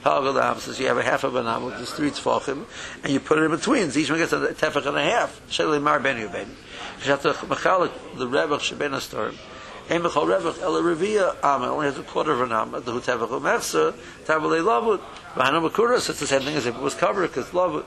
Palgal 0.02 0.42
amas, 0.42 0.80
you 0.80 0.88
have 0.88 0.98
a 0.98 1.04
half 1.04 1.22
of 1.22 1.36
an 1.36 1.46
am, 1.46 1.66
which 1.66 1.76
is 1.76 1.92
three 1.92 2.10
tzfachim, 2.10 2.64
and 3.04 3.12
you 3.12 3.20
put 3.20 3.38
it 3.38 3.42
in 3.42 3.52
between. 3.52 3.92
Each 3.94 4.10
one 4.10 4.18
gets 4.18 4.32
a 4.32 4.40
tefach 4.54 4.86
and 4.86 4.96
a 4.96 5.02
half. 5.04 5.40
Sheli 5.48 5.80
Mar 5.80 6.00
Ben 6.00 6.16
Yuben. 6.16 6.48
Shat 7.00 7.20
Mechalik, 7.20 7.92
the 8.16 8.26
Rebach 8.26 8.58
Sheben 8.58 8.90
Astorim. 8.90 9.36
Ein 9.88 10.02
Mechal 10.02 10.26
Rebach 10.26 10.60
El 10.60 10.82
Revia 10.82 11.36
Am, 11.44 11.62
only 11.62 11.86
has 11.86 11.96
a 11.96 12.02
quarter 12.02 12.32
of 12.32 12.40
an 12.40 12.50
am. 12.50 12.72
The 12.72 12.90
Hu 12.90 13.00
Tefach 13.00 13.28
Umefsa, 13.28 13.94
Tabalei 14.24 14.64
Lavut. 14.64 15.00
V'hanam 15.34 15.70
Akuras, 15.70 16.10
it's 16.10 16.18
the 16.18 16.26
same 16.26 16.42
thing 16.42 16.56
as 16.56 16.66
if 16.66 16.74
it 16.74 16.82
was 16.82 16.96
covered, 16.96 17.28
because 17.28 17.50
Lavut. 17.50 17.84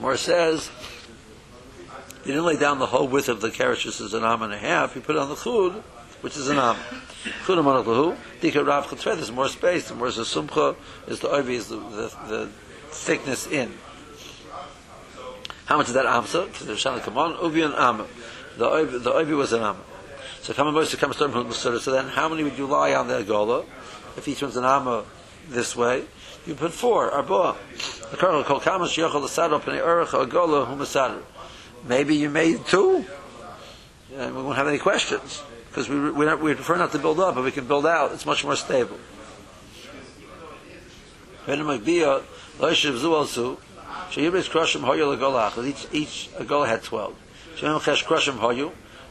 More 0.00 0.16
says, 0.16 0.70
you 2.28 2.34
didn't 2.34 2.44
lay 2.44 2.58
down 2.58 2.78
the 2.78 2.84
whole 2.84 3.08
width 3.08 3.30
of 3.30 3.40
the 3.40 3.50
carriage 3.50 3.84
just 3.84 4.02
as 4.02 4.12
an 4.12 4.22
arm 4.22 4.42
and 4.42 4.52
a 4.52 4.58
half. 4.58 4.94
You 4.94 5.00
put 5.00 5.16
it 5.16 5.18
on 5.18 5.30
the 5.30 5.34
chud, 5.34 5.80
which 6.20 6.36
is 6.36 6.50
an 6.50 6.58
arm. 6.58 6.76
Chud 7.46 7.56
amanach 7.56 7.86
lahu. 7.86 8.18
Dika 8.42 8.66
rav 8.66 8.86
chutfed. 8.86 9.14
There's 9.14 9.32
more 9.32 9.48
space. 9.48 9.88
The 9.88 9.94
more 9.94 10.08
is 10.08 10.16
the 10.16 10.24
sumcha. 10.24 10.76
Is 11.06 11.20
the 11.20 11.28
ovi 11.28 11.52
is 11.52 11.68
the, 11.68 11.76
the, 11.76 12.12
the 12.28 12.50
thickness 12.90 13.46
in. 13.46 13.72
How 15.64 15.78
much 15.78 15.88
is 15.88 15.94
that 15.94 16.04
amsa? 16.04 16.48
Because 16.48 16.66
the 16.66 16.74
shana 16.74 17.00
come 17.00 17.16
on. 17.16 17.32
Uvi 17.36 17.64
and 17.64 17.74
am. 17.74 18.06
The 18.58 18.66
ovi, 18.66 19.02
the 19.02 19.10
ovi 19.10 19.34
was 19.34 19.54
an 19.54 19.62
am. 19.62 19.78
So 20.42 20.52
come 20.52 20.68
on, 20.68 20.86
come 20.86 21.12
start 21.14 21.32
from 21.32 21.50
So 21.54 21.78
then, 21.78 22.08
how 22.08 22.28
many 22.28 22.44
would 22.44 22.58
you 22.58 22.66
lie 22.66 22.92
on 22.92 23.08
the 23.08 23.22
gola? 23.22 23.64
If 24.18 24.28
each 24.28 24.42
one's 24.42 24.58
an 24.58 24.66
amma 24.66 24.90
uh, 24.90 25.04
this 25.48 25.74
way, 25.74 26.04
you 26.46 26.54
put 26.54 26.74
four. 26.74 27.10
Arba. 27.10 27.56
The 28.10 28.18
colonel 28.18 28.44
called 28.44 28.64
kamas 28.64 28.94
yochel 28.94 29.22
the 29.22 29.28
sadal 29.28 29.62
pnei 29.62 29.78
erech 29.78 30.08
agola 30.08 30.66
humasadar 30.66 31.22
maybe 31.86 32.16
you 32.16 32.30
made 32.30 32.66
two, 32.66 33.04
and 34.16 34.36
we 34.36 34.42
won't 34.42 34.56
have 34.56 34.68
any 34.68 34.78
questions 34.78 35.42
because 35.68 35.88
we 35.88 36.10
we, 36.10 36.34
we 36.34 36.54
prefer 36.54 36.76
not 36.76 36.92
to 36.92 36.98
build 36.98 37.20
up, 37.20 37.34
but 37.34 37.44
we 37.44 37.52
can 37.52 37.66
build 37.66 37.86
out. 37.86 38.12
It's 38.12 38.26
much 38.26 38.44
more 38.44 38.56
stable. 38.56 38.98
Each 41.46 41.58
each 45.92 46.30
agola 46.38 46.66
had 46.66 46.82
twelve. 46.82 47.14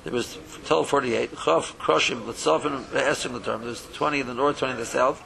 There 0.03 0.13
was 0.13 0.37
twelve 0.65 0.87
forty-eight. 0.87 1.31
Chav 1.31 1.75
krushim 1.77 2.27
l'tzofin 2.27 2.83
esrim 2.85 3.33
the 3.33 3.39
term. 3.39 3.63
There's 3.63 3.85
twenty 3.93 4.19
in 4.19 4.27
the 4.27 4.33
north, 4.33 4.59
twenty 4.59 4.73
in 4.73 4.79
the 4.79 4.85
south. 4.85 5.23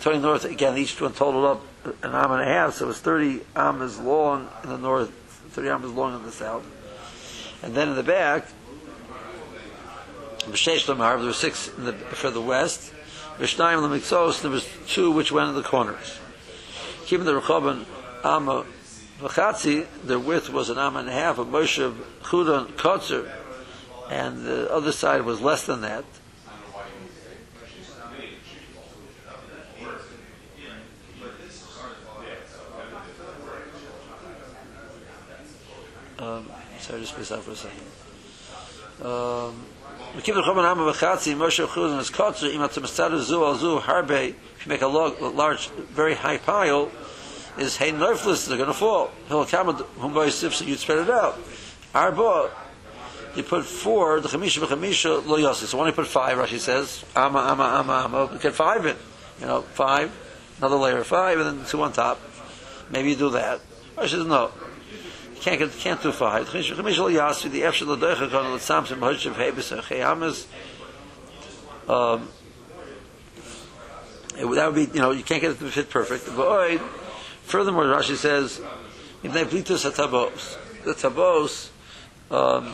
Twenty 0.00 0.18
north 0.18 0.44
again. 0.44 0.76
Each 0.76 1.00
one 1.00 1.12
totaled 1.12 1.44
up 1.44 1.62
an 2.02 2.10
arm 2.10 2.32
and 2.32 2.42
a 2.42 2.44
half, 2.44 2.74
so 2.74 2.86
it 2.86 2.88
was 2.88 3.00
thirty 3.00 3.40
amas 3.54 3.98
long 3.98 4.48
in 4.64 4.70
the 4.70 4.78
north, 4.78 5.12
30 5.52 5.68
arms 5.68 5.92
long 5.92 6.16
in 6.16 6.22
the 6.22 6.32
south. 6.32 6.64
And 7.62 7.74
then 7.74 7.88
in 7.88 7.94
the 7.94 8.02
back, 8.02 8.48
there 10.40 10.50
were 10.50 11.32
six 11.32 11.66
the, 11.68 11.92
for 11.92 12.30
the 12.30 12.42
west. 12.42 12.92
B'shnayim 13.38 13.80
Lamiksos, 13.80 14.42
there 14.42 14.50
was 14.50 14.68
two 14.88 15.10
which 15.10 15.30
went 15.30 15.50
in 15.50 15.54
the 15.54 15.62
corners. 15.62 16.18
Keeping 17.06 17.26
the 17.26 17.40
Rechoban 17.40 17.84
Amma 18.24 18.64
V'chatzi, 19.20 19.86
their 20.04 20.18
width 20.18 20.50
was 20.50 20.68
an 20.68 20.78
Amma 20.78 21.00
and 21.00 21.08
a 21.08 21.12
half, 21.12 21.38
a 21.38 21.44
Moshe 21.44 21.94
Chudon 22.22 22.66
Kotzer, 22.72 23.30
and 24.10 24.44
the 24.44 24.72
other 24.72 24.92
side 24.92 25.22
was 25.22 25.40
less 25.40 25.64
than 25.64 25.82
that. 25.82 26.04
Um, 36.22 36.48
sorry, 36.78 37.00
just 37.00 37.14
space 37.14 37.28
for 37.30 37.50
a 37.50 37.56
second. 37.56 37.80
Um, 39.04 39.66
keep 40.22 40.36
the 40.36 40.42
Choban 40.42 40.62
Amma 40.70 40.92
B'chatzi, 40.92 41.34
Moshe 41.34 41.66
Chudon 41.66 41.98
is 41.98 42.10
Kotzer, 42.10 42.54
Ima 42.54 42.68
Tzemestadu 42.68 43.18
Zu 43.18 43.44
Al 43.44 43.56
Zu 43.56 43.80
Harbe, 43.80 44.28
if 44.28 44.64
you 44.64 44.70
make 44.70 44.82
a 44.82 44.86
large, 44.86 45.68
very 45.70 46.14
high 46.14 46.38
pile, 46.38 46.92
is 47.58 47.76
Hein 47.76 47.94
Neuflis, 47.94 48.46
they're 48.46 48.56
going 48.56 48.68
to 48.68 48.72
fall. 48.72 49.10
He'll 49.26 49.44
come 49.46 49.74
whom 49.74 50.14
by 50.14 50.28
so 50.28 50.64
you'd 50.64 50.78
spread 50.78 50.98
it 50.98 51.10
out. 51.10 51.40
Arba, 51.92 52.52
you 53.34 53.42
put 53.42 53.64
four, 53.64 54.20
the 54.20 54.28
Chamisha 54.28 54.64
B'chamisha 54.64 55.26
Lo 55.26 55.38
Yossi. 55.38 55.64
So 55.64 55.76
when 55.76 55.88
you 55.88 55.92
put 55.92 56.06
five, 56.06 56.38
Rashi 56.38 56.60
says, 56.60 57.04
Amma, 57.16 57.40
Amma, 57.50 57.64
Amma, 57.80 58.02
Amma, 58.04 58.32
you 58.32 58.38
get 58.38 58.54
five 58.54 58.86
in. 58.86 58.96
You 59.40 59.46
know, 59.46 59.62
five, 59.62 60.12
another 60.58 60.76
layer 60.76 60.98
of 60.98 61.06
five, 61.08 61.40
and 61.40 61.58
then 61.58 61.66
two 61.66 61.82
on 61.82 61.92
top. 61.92 62.20
Maybe 62.90 63.10
you 63.10 63.16
do 63.16 63.30
that. 63.30 63.58
Rashi 63.96 64.10
says, 64.10 64.24
no. 64.24 64.52
Can't, 65.42 65.58
get, 65.58 65.72
can't 65.72 66.00
five. 66.00 66.48
Chamisha 66.48 66.76
B'chamisha 66.76 66.98
Lo 66.98 67.10
Yossi, 67.10 67.50
the 67.50 67.62
Efshel 67.62 67.98
Doicha 67.98 68.30
Kon, 68.30 68.52
Lo 68.52 68.58
Tzamsim, 68.58 68.98
Hodshev, 68.98 69.34
Hebes, 69.34 69.82
Cheyamas, 69.82 70.46
um, 71.88 72.28
it, 74.38 74.54
that 74.54 74.66
would 74.66 74.74
be, 74.76 74.94
you 74.94 75.00
know, 75.00 75.10
you 75.10 75.24
can't 75.24 75.40
get 75.40 75.50
it 75.50 75.58
to 75.58 75.68
fit 75.68 75.90
perfect. 75.90 76.26
But 76.36 76.78
furthermore, 77.42 77.86
Rashi 77.86 78.14
says, 78.14 78.60
if 79.24 79.32
they 79.32 79.44
plitus 79.44 79.90
hatabos, 79.90 80.56
the 80.84 80.94
tabos, 80.94 81.70
um, 82.30 82.72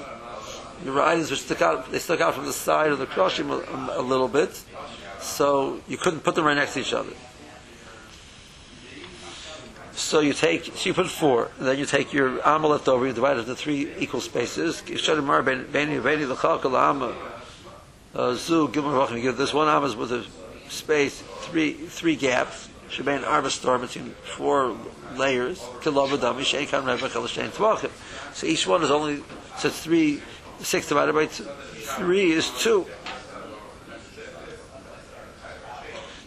your 0.84 1.00
items 1.00 1.30
which 1.30 1.40
stuck 1.40 1.62
out, 1.62 1.90
they 1.90 1.98
stuck 1.98 2.20
out 2.20 2.34
from 2.34 2.44
the 2.44 2.52
side 2.52 2.92
of 2.92 2.98
the 2.98 3.06
kroshim 3.06 3.50
a, 3.50 3.98
a 3.98 4.02
little 4.02 4.28
bit, 4.28 4.62
so 5.20 5.80
you 5.88 5.96
couldn't 5.96 6.20
put 6.20 6.34
them 6.34 6.44
right 6.44 6.54
next 6.54 6.74
to 6.74 6.80
each 6.80 6.92
other. 6.92 7.12
So 9.98 10.20
you 10.20 10.32
take, 10.32 10.64
so 10.64 10.88
you 10.88 10.94
put 10.94 11.08
four, 11.08 11.50
and 11.58 11.66
then 11.66 11.76
you 11.76 11.84
take 11.84 12.12
your 12.12 12.40
amma 12.46 12.68
left 12.68 12.86
over, 12.86 13.04
you 13.04 13.12
divide 13.12 13.36
it 13.36 13.40
into 13.40 13.56
three 13.56 13.92
equal 13.98 14.20
spaces. 14.20 14.80
Uh, 18.14 18.34
zu. 18.34 18.68
Give 18.68 19.36
this 19.36 19.52
one 19.52 19.68
amma 19.68 19.96
with 19.96 20.12
a 20.12 20.24
space, 20.70 21.20
three 21.50 21.72
three 21.72 22.14
gaps. 22.14 22.68
Shebein 22.90 23.26
arba 23.26 23.50
storm 23.50 23.80
between 23.80 24.14
four 24.36 24.76
layers. 25.16 25.60
So 28.34 28.46
each 28.46 28.66
one 28.68 28.82
is 28.84 28.90
only 28.90 29.22
so 29.58 29.68
three. 29.68 30.22
Six 30.60 30.88
divided 30.88 31.12
by 31.12 31.26
two, 31.26 31.44
three 31.44 32.32
is 32.32 32.50
two. 32.58 32.86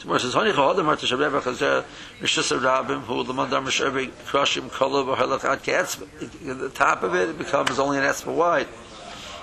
Moshe 0.03 0.21
says, 0.21 0.33
"Honey 0.33 0.53
marta 0.53 1.05
chazer 1.05 3.03
who 3.03 3.23
the 3.23 3.33
mandar 3.33 3.59
ad 3.59 5.63
ketzba." 5.63 6.59
The 6.59 6.69
top 6.69 7.03
of 7.03 7.15
it, 7.15 7.37
becomes 7.37 7.79
only 7.79 7.97
an 7.97 8.03
etzba 8.03 8.33
wide. 8.33 8.67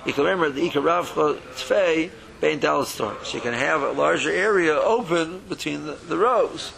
You 0.04 0.12
can 0.12 0.24
remember 0.24 0.50
the 0.50 0.68
ikaravcha 0.68 1.40
tfei 1.54 2.10
bein 2.40 2.60
dalat 2.60 2.86
storm. 2.86 3.16
So 3.24 3.36
you 3.36 3.42
can 3.42 3.54
have 3.54 3.82
a 3.82 3.92
larger 3.92 4.30
area 4.30 4.74
open 4.74 5.42
between 5.48 5.86
the, 5.86 5.94
the 5.94 6.16
rows. 6.16 6.72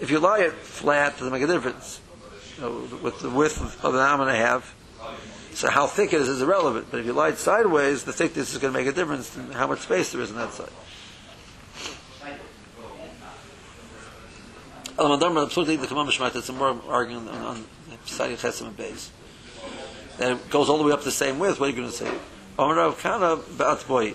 If 0.00 0.10
you 0.10 0.18
lie 0.18 0.40
it 0.40 0.52
flat, 0.52 1.12
it 1.12 1.18
doesn't 1.18 1.32
make 1.32 1.42
a 1.42 1.46
difference. 1.46 2.00
You 2.56 2.62
know, 2.62 2.88
with 3.02 3.20
the 3.20 3.30
width 3.30 3.84
of 3.84 3.94
an 3.94 4.00
arm 4.00 4.20
and 4.20 4.30
a 4.30 4.36
half, 4.36 4.74
so 5.54 5.70
how 5.70 5.86
thick 5.86 6.12
it 6.12 6.20
is 6.20 6.28
is 6.28 6.42
irrelevant. 6.42 6.88
But 6.90 7.00
if 7.00 7.06
you 7.06 7.12
lie 7.12 7.28
it 7.28 7.38
sideways, 7.38 8.04
the 8.04 8.12
thickness 8.12 8.52
is 8.52 8.58
going 8.58 8.72
to 8.72 8.78
make 8.78 8.88
a 8.88 8.92
difference 8.92 9.36
in 9.36 9.52
how 9.52 9.66
much 9.66 9.80
space 9.80 10.12
there 10.12 10.20
is 10.20 10.30
on 10.30 10.38
that 10.38 10.52
side. 10.52 10.70
Al-Madar 14.98 15.36
absolutely 15.38 15.76
the 15.76 15.86
Kamam 15.86 16.08
Shmat, 16.08 16.36
it's 16.36 16.50
more 16.52 16.78
arguing 16.88 17.28
on, 17.28 17.42
on 17.42 17.64
Sadi 18.04 18.34
Chesim 18.34 18.68
and 18.68 18.76
Beis. 18.76 19.08
Then 20.18 20.36
it 20.36 20.50
goes 20.50 20.68
all 20.68 20.78
the 20.78 20.84
way 20.84 20.92
up 20.92 21.02
the 21.02 21.10
same 21.10 21.38
width, 21.38 21.58
what 21.58 21.66
are 21.66 21.70
you 21.70 21.76
going 21.76 21.88
to 21.88 21.94
say? 21.94 22.12
Omer 22.58 22.76
Rav 22.76 23.00
Kahana 23.00 23.38
Ba'at 23.38 23.86
Boi. 23.88 24.14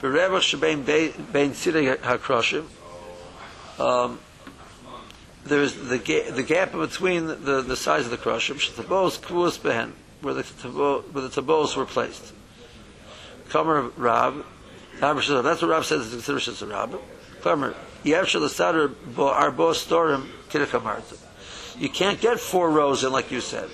Berevach 0.00 0.40
Shebein 0.40 0.84
Bein 0.84 1.50
Sidei 1.50 1.96
HaKroshim. 1.96 2.64
Um, 3.78 4.18
there's 5.44 5.74
the, 5.74 5.98
ga- 5.98 6.30
the 6.30 6.42
gap 6.42 6.72
between 6.72 7.26
the, 7.26 7.62
the 7.62 7.76
size 7.76 8.04
of 8.04 8.10
the 8.10 8.16
kroshim, 8.16 8.56
shetabos 8.56 9.18
kvuos 9.18 9.58
behen, 9.58 9.92
where 10.20 10.34
the 10.34 10.42
where 10.42 11.28
the 11.28 11.28
tabos 11.28 11.76
were 11.76 11.86
placed. 11.86 12.32
Kamer 13.48 13.92
Rab, 13.96 14.44
that's 15.00 15.28
what 15.62 15.68
Rab 15.68 15.84
says 15.84 16.06
is 16.06 16.12
considered 16.12 16.48
as 16.48 16.62
a 16.62 16.66
Rab. 16.66 17.00
You 21.78 21.88
can't 21.88 22.20
get 22.20 22.40
four 22.40 22.70
rows 22.70 23.04
in 23.04 23.12
like 23.12 23.30
you 23.30 23.40
said. 23.40 23.68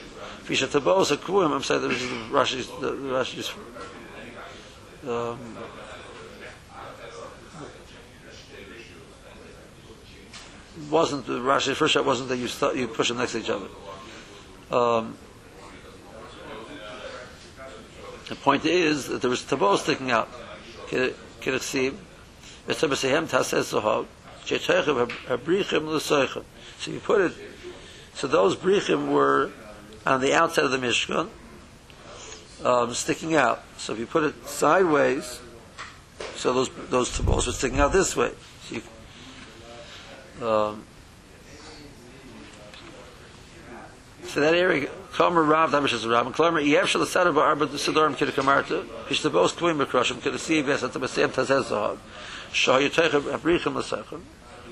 Tabos 0.45 1.11
I'm 1.11 1.63
saying 1.63 1.83
this 1.83 2.03
is 2.03 2.11
Rashi's, 2.31 2.67
the 2.81 2.93
Rashi's, 2.93 3.53
um, 5.07 5.39
wasn't 10.91 11.27
the 11.27 11.39
Rashi 11.39 11.75
first 11.75 11.95
shot 11.95 12.05
wasn't 12.05 12.29
that 12.31 12.37
you 12.37 12.49
stu- 12.49 12.77
you 12.77 12.89
push 12.89 13.09
them 13.09 13.19
next 13.19 13.33
to 13.33 13.39
each 13.39 13.51
other. 13.51 13.67
Um, 14.71 15.17
the 18.29 18.35
point 18.37 18.65
is 18.65 19.09
that 19.09 19.21
there 19.21 19.31
was 19.31 19.43
tabo 19.43 19.77
sticking 19.77 20.11
out. 20.11 20.29
Tases 20.89 21.13
zohov, 21.15 21.15
she'teichim 21.41 21.55
habrichim 21.55 21.55
l'soichim. 21.55 22.08
So 22.71 22.87
you 26.91 27.01
put 27.01 27.21
it. 27.23 27.33
So 28.15 28.27
those 28.27 28.57
brichim 28.57 29.09
were 29.09 29.51
on 30.05 30.21
the 30.21 30.35
outside 30.35 30.67
of 30.67 30.71
the 30.71 30.77
mishkan, 30.77 31.29
um, 32.65 32.93
sticking 32.93 33.35
out. 33.35 33.63
So 33.79 33.95
if 33.95 33.99
you 33.99 34.07
put 34.07 34.25
it 34.25 34.47
sideways, 34.47 35.41
so 36.37 36.53
those 36.53 36.69
those 36.91 37.11
tabos 37.17 37.47
were 37.47 37.53
sticking 37.53 37.81
out 37.81 37.93
this 37.93 38.15
way. 38.15 38.33
So 38.65 38.75
you, 38.75 38.83
um, 40.47 40.85
so 44.25 44.41
that 44.41 44.55
area, 44.55 44.91
Kamer 45.13 45.49
Rav, 45.49 45.75
is 45.87 46.07
Rav, 46.07 46.27
and 46.27 46.35
Klamer, 46.35 46.63
Yev 46.63 46.87
Shal 46.87 47.01
Asada 47.01 47.33
Ba'arba 47.33 47.67
Sidorim 47.69 48.15
Kida 48.15 48.31
Kamarta, 48.31 48.85
Ishtabos 49.09 49.55
Kvim 49.55 49.83
Bekrashim, 49.83 50.17
Kida 50.17 50.35
Siv 50.35 50.67
Yes, 50.69 50.83
The 52.51 52.55
Basem 52.55 52.91
Tazez 52.91 52.91
Zahav, 52.91 52.93
Shah 52.93 53.09
Yotechem 53.09 53.39
Abrichim 53.39 53.75
L'Sechem, 53.75 54.23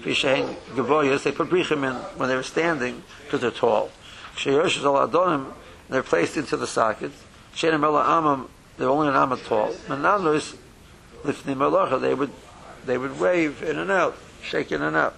Vishahin 0.00 0.56
Gavoyas, 0.74 1.22
they 1.22 1.32
put 1.32 1.48
Brichim 1.48 1.88
in 1.88 1.94
when 2.18 2.28
they 2.28 2.36
were 2.36 2.42
standing, 2.42 3.02
because 3.24 3.40
they're 3.40 3.50
tall. 3.50 3.90
Sheyosh 4.36 4.80
Zal 4.80 4.94
Adonim, 4.94 5.52
they're 5.88 6.02
placed 6.02 6.36
into 6.36 6.56
the 6.56 6.66
sockets. 6.66 7.22
Shenim 7.54 7.82
Ela 7.82 8.04
Amam, 8.04 8.48
they're 8.76 8.88
only 8.88 9.08
an 9.08 9.14
Amam 9.14 9.44
tall. 9.46 9.72
Menanus, 9.88 10.56
Lifnim 11.22 11.56
Elacha, 11.56 12.00
they 12.00 12.14
would, 12.14 12.30
they 12.84 12.98
would 12.98 13.18
wave 13.18 13.62
in 13.62 13.78
and 13.78 13.90
out, 13.90 14.16
shake 14.42 14.72
in 14.72 14.82
and 14.82 14.96
out. 14.96 15.14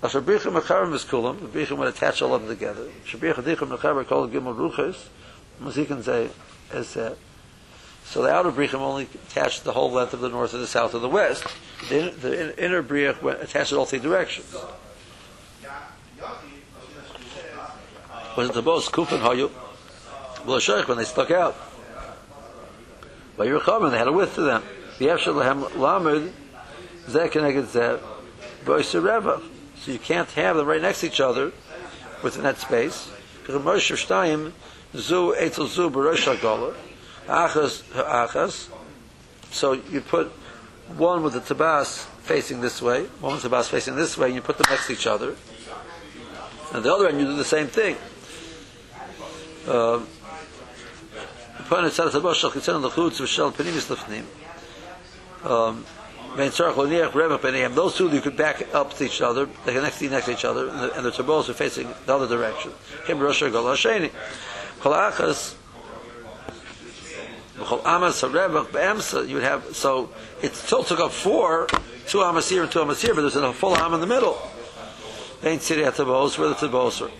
As 0.00 0.14
a 0.14 0.20
brichim 0.20 0.60
mecharim 0.60 0.94
is 0.94 1.04
kulam, 1.04 1.40
the 1.40 1.46
brichim 1.46 1.76
would 1.78 1.88
attach 1.88 2.22
all 2.22 2.32
of 2.32 2.42
them 2.42 2.50
together. 2.50 2.88
Shabricha 3.04 3.42
dichim 3.42 3.76
mecharim 3.76 4.06
called 4.06 4.32
gimel 4.32 4.54
ruchas, 4.54 5.08
Mazikin 5.60 6.04
say, 6.04 6.30
as 6.72 6.94
that. 6.94 7.16
So 8.08 8.22
the 8.22 8.30
outer 8.30 8.50
brichim 8.50 8.80
only 8.80 9.06
attached 9.28 9.64
the 9.64 9.72
whole 9.72 9.90
length 9.90 10.14
of 10.14 10.20
the 10.20 10.30
north 10.30 10.54
and 10.54 10.62
the 10.62 10.66
south 10.66 10.94
and 10.94 11.04
the 11.04 11.08
west. 11.08 11.44
The, 11.90 12.08
the 12.08 12.64
inner 12.64 12.82
went 13.22 13.42
attached 13.42 13.70
it 13.70 13.76
all 13.76 13.84
three 13.84 13.98
directions. 13.98 14.50
When 18.34 18.48
the 18.48 18.62
both 18.62 18.90
kufin 18.92 19.20
hayu, 19.20 19.50
well, 20.46 20.84
when 20.86 20.96
they 20.96 21.04
stuck 21.04 21.30
out. 21.30 21.54
By 23.36 23.44
your 23.44 23.60
and 23.68 23.92
they 23.92 23.98
had 23.98 24.08
a 24.08 24.12
width 24.12 24.36
to 24.36 24.40
them. 24.40 24.62
The 24.98 25.08
Efshel 25.08 25.34
Lahem 25.34 25.76
Lamed, 25.76 26.32
Zeh 27.08 27.30
Keneged 27.30 27.66
Zeh, 27.66 28.00
Boiser. 28.64 29.42
So 29.76 29.92
you 29.92 29.98
can't 29.98 30.30
have 30.30 30.56
them 30.56 30.66
right 30.66 30.80
next 30.80 31.00
to 31.00 31.08
each 31.08 31.20
other 31.20 31.52
within 32.22 32.42
that 32.44 32.56
space. 32.56 33.10
Because 33.42 33.60
Moshe 33.60 33.94
Shtayim, 33.94 34.52
Zu 34.96 35.34
Zu 35.66 35.90
Achas 37.28 37.82
Achas. 37.92 38.68
So 39.50 39.72
you 39.72 40.00
put 40.00 40.28
one 40.96 41.22
with 41.22 41.34
the 41.34 41.40
tabas 41.40 42.04
facing 42.22 42.60
this 42.60 42.82
way, 42.82 43.04
one 43.20 43.34
with 43.34 43.42
the 43.42 43.48
tabas 43.48 43.68
facing 43.68 43.96
this 43.96 44.16
way, 44.18 44.26
and 44.28 44.34
you 44.34 44.42
put 44.42 44.56
them 44.56 44.66
next 44.70 44.86
to 44.86 44.94
each 44.94 45.06
other. 45.06 45.36
And 46.72 46.82
the 46.82 46.92
other 46.92 47.08
end, 47.08 47.20
you 47.20 47.26
do 47.26 47.36
the 47.36 47.44
same 47.44 47.66
thing. 47.66 47.96
Um, 49.68 50.06
lefnim. 53.88 54.24
Um, 55.44 55.84
those 57.74 57.96
two 57.96 58.08
you 58.10 58.20
could 58.20 58.36
back 58.36 58.74
up 58.74 58.94
to 58.94 59.04
each 59.04 59.20
other, 59.22 59.46
they 59.64 59.72
can 59.72 59.82
next 59.82 59.98
to 59.98 60.10
next 60.10 60.26
to 60.26 60.32
each 60.32 60.44
other, 60.44 60.68
and 60.68 60.78
the, 60.80 60.92
and 60.96 61.04
the 61.04 61.10
are 61.48 61.54
facing 61.54 61.88
the 62.06 62.14
other 62.14 62.28
direction. 62.28 62.72
Kol 67.58 67.82
Amas 67.84 68.22
Harevach 68.22 68.72
Be'emsa, 68.72 69.26
you 69.28 69.36
would 69.36 69.44
have, 69.44 69.76
so 69.76 70.10
it 70.42 70.54
still 70.54 70.84
took 70.84 71.00
up 71.00 71.12
four, 71.12 71.66
two 72.06 72.20
Amas 72.22 72.48
here 72.48 72.62
and 72.62 72.70
two 72.70 72.80
Amas 72.80 73.02
here, 73.02 73.14
but 73.14 73.22
there's 73.22 73.36
a 73.36 73.52
full 73.52 73.76
Am 73.76 73.94
in 73.94 74.00
the 74.00 74.06
middle. 74.06 74.38
Ain't 75.42 75.62
Siri 75.62 75.84
at 75.84 75.94
tabos, 75.94 76.38
where 76.38 76.48
the 76.48 76.54
tabos 76.54 77.00
are. 77.00 77.10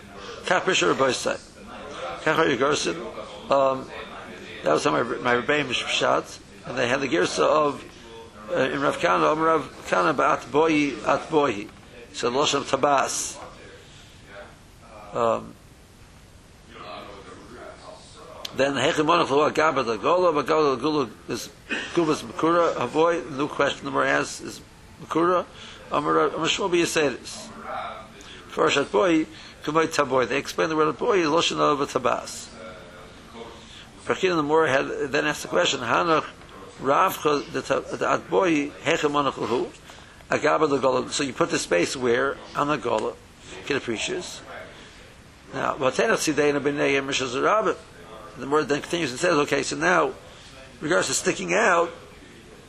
Kapish 0.46 0.82
or 0.82 0.94
both. 0.94 1.24
Kachar 2.22 2.56
Yagursin, 2.56 2.96
um, 3.50 3.88
that 4.64 4.72
was 4.72 4.84
how 4.84 4.90
my, 4.90 5.02
my 5.02 5.34
Rebbeim 5.34 5.66
Shabbat, 5.66 6.38
and 6.66 6.76
they 6.76 6.88
had 6.88 7.00
the 7.00 7.08
Girsa 7.08 7.40
of 7.40 7.84
uh, 8.50 8.60
in 8.60 8.80
Rav 8.80 8.98
Kahana, 8.98 9.32
Om 9.32 9.40
Rav 9.40 9.86
Kahana 9.88 10.14
ba'at 10.14 10.40
boyi 10.46 11.06
at 11.06 11.28
boyi. 11.28 11.68
So 12.12 12.30
Loshem 12.30 12.62
Tabas. 12.64 13.36
Um, 15.14 15.54
then 18.58 18.74
Hechimonach 18.74 19.30
Lo 19.30 19.48
Agaba 19.48 19.86
the 19.86 19.96
Gola, 19.96 20.32
Bagala 20.32 20.76
the 20.76 20.82
Gula 20.82 21.08
is 21.28 21.48
Gubas 21.94 22.22
Makura, 22.24 22.74
Havoy, 22.74 23.22
new 23.30 23.46
question 23.46 23.84
the 23.84 23.92
Moraz 23.92 24.42
is 24.44 24.60
Makura, 25.02 25.46
Amar 25.92 26.30
Shmobi 26.30 26.82
Yasedis. 26.82 27.46
First 28.48 28.76
at 28.76 28.90
boy, 28.90 29.26
Kamoy 29.62 29.86
Taboy. 29.86 30.26
They 30.26 30.38
explain 30.38 30.68
the 30.68 30.76
word 30.76 30.88
at 30.88 30.98
boy, 30.98 31.18
Loshem 31.18 31.58
Lo 31.58 31.76
Tabas. 31.86 32.48
Perkin 34.04 34.36
the 34.36 34.42
Mor 34.42 34.66
had 34.66 34.88
then 35.12 35.26
asked 35.26 35.42
the 35.42 35.48
question, 35.48 35.80
Hanach 35.80 36.24
Rav 36.80 37.22
the 37.22 37.60
Atboy 37.60 38.72
Hechemonachlahu 38.82 39.68
Agaba 40.30 40.68
the 40.68 40.78
Gola. 40.78 41.10
So 41.12 41.22
you 41.22 41.32
put 41.32 41.50
the 41.50 41.58
space 41.58 41.96
where 41.96 42.36
on 42.56 42.66
the 42.68 42.76
Gola, 42.76 43.12
Kid 43.66 43.76
appreciates. 43.76 44.40
Now, 45.54 45.74
Vatena 45.74 46.14
Sidena 46.14 46.60
B'nei 46.60 47.00
Mishaz 47.02 47.40
Rabbit. 48.38 48.50
The 48.50 48.50
word 48.50 48.68
then 48.68 48.80
continues 48.82 49.10
and 49.10 49.20
says, 49.20 49.32
okay, 49.32 49.62
so 49.62 49.76
now, 49.76 50.12
regards 50.80 51.08
to 51.08 51.14
sticking 51.14 51.54
out, 51.54 51.88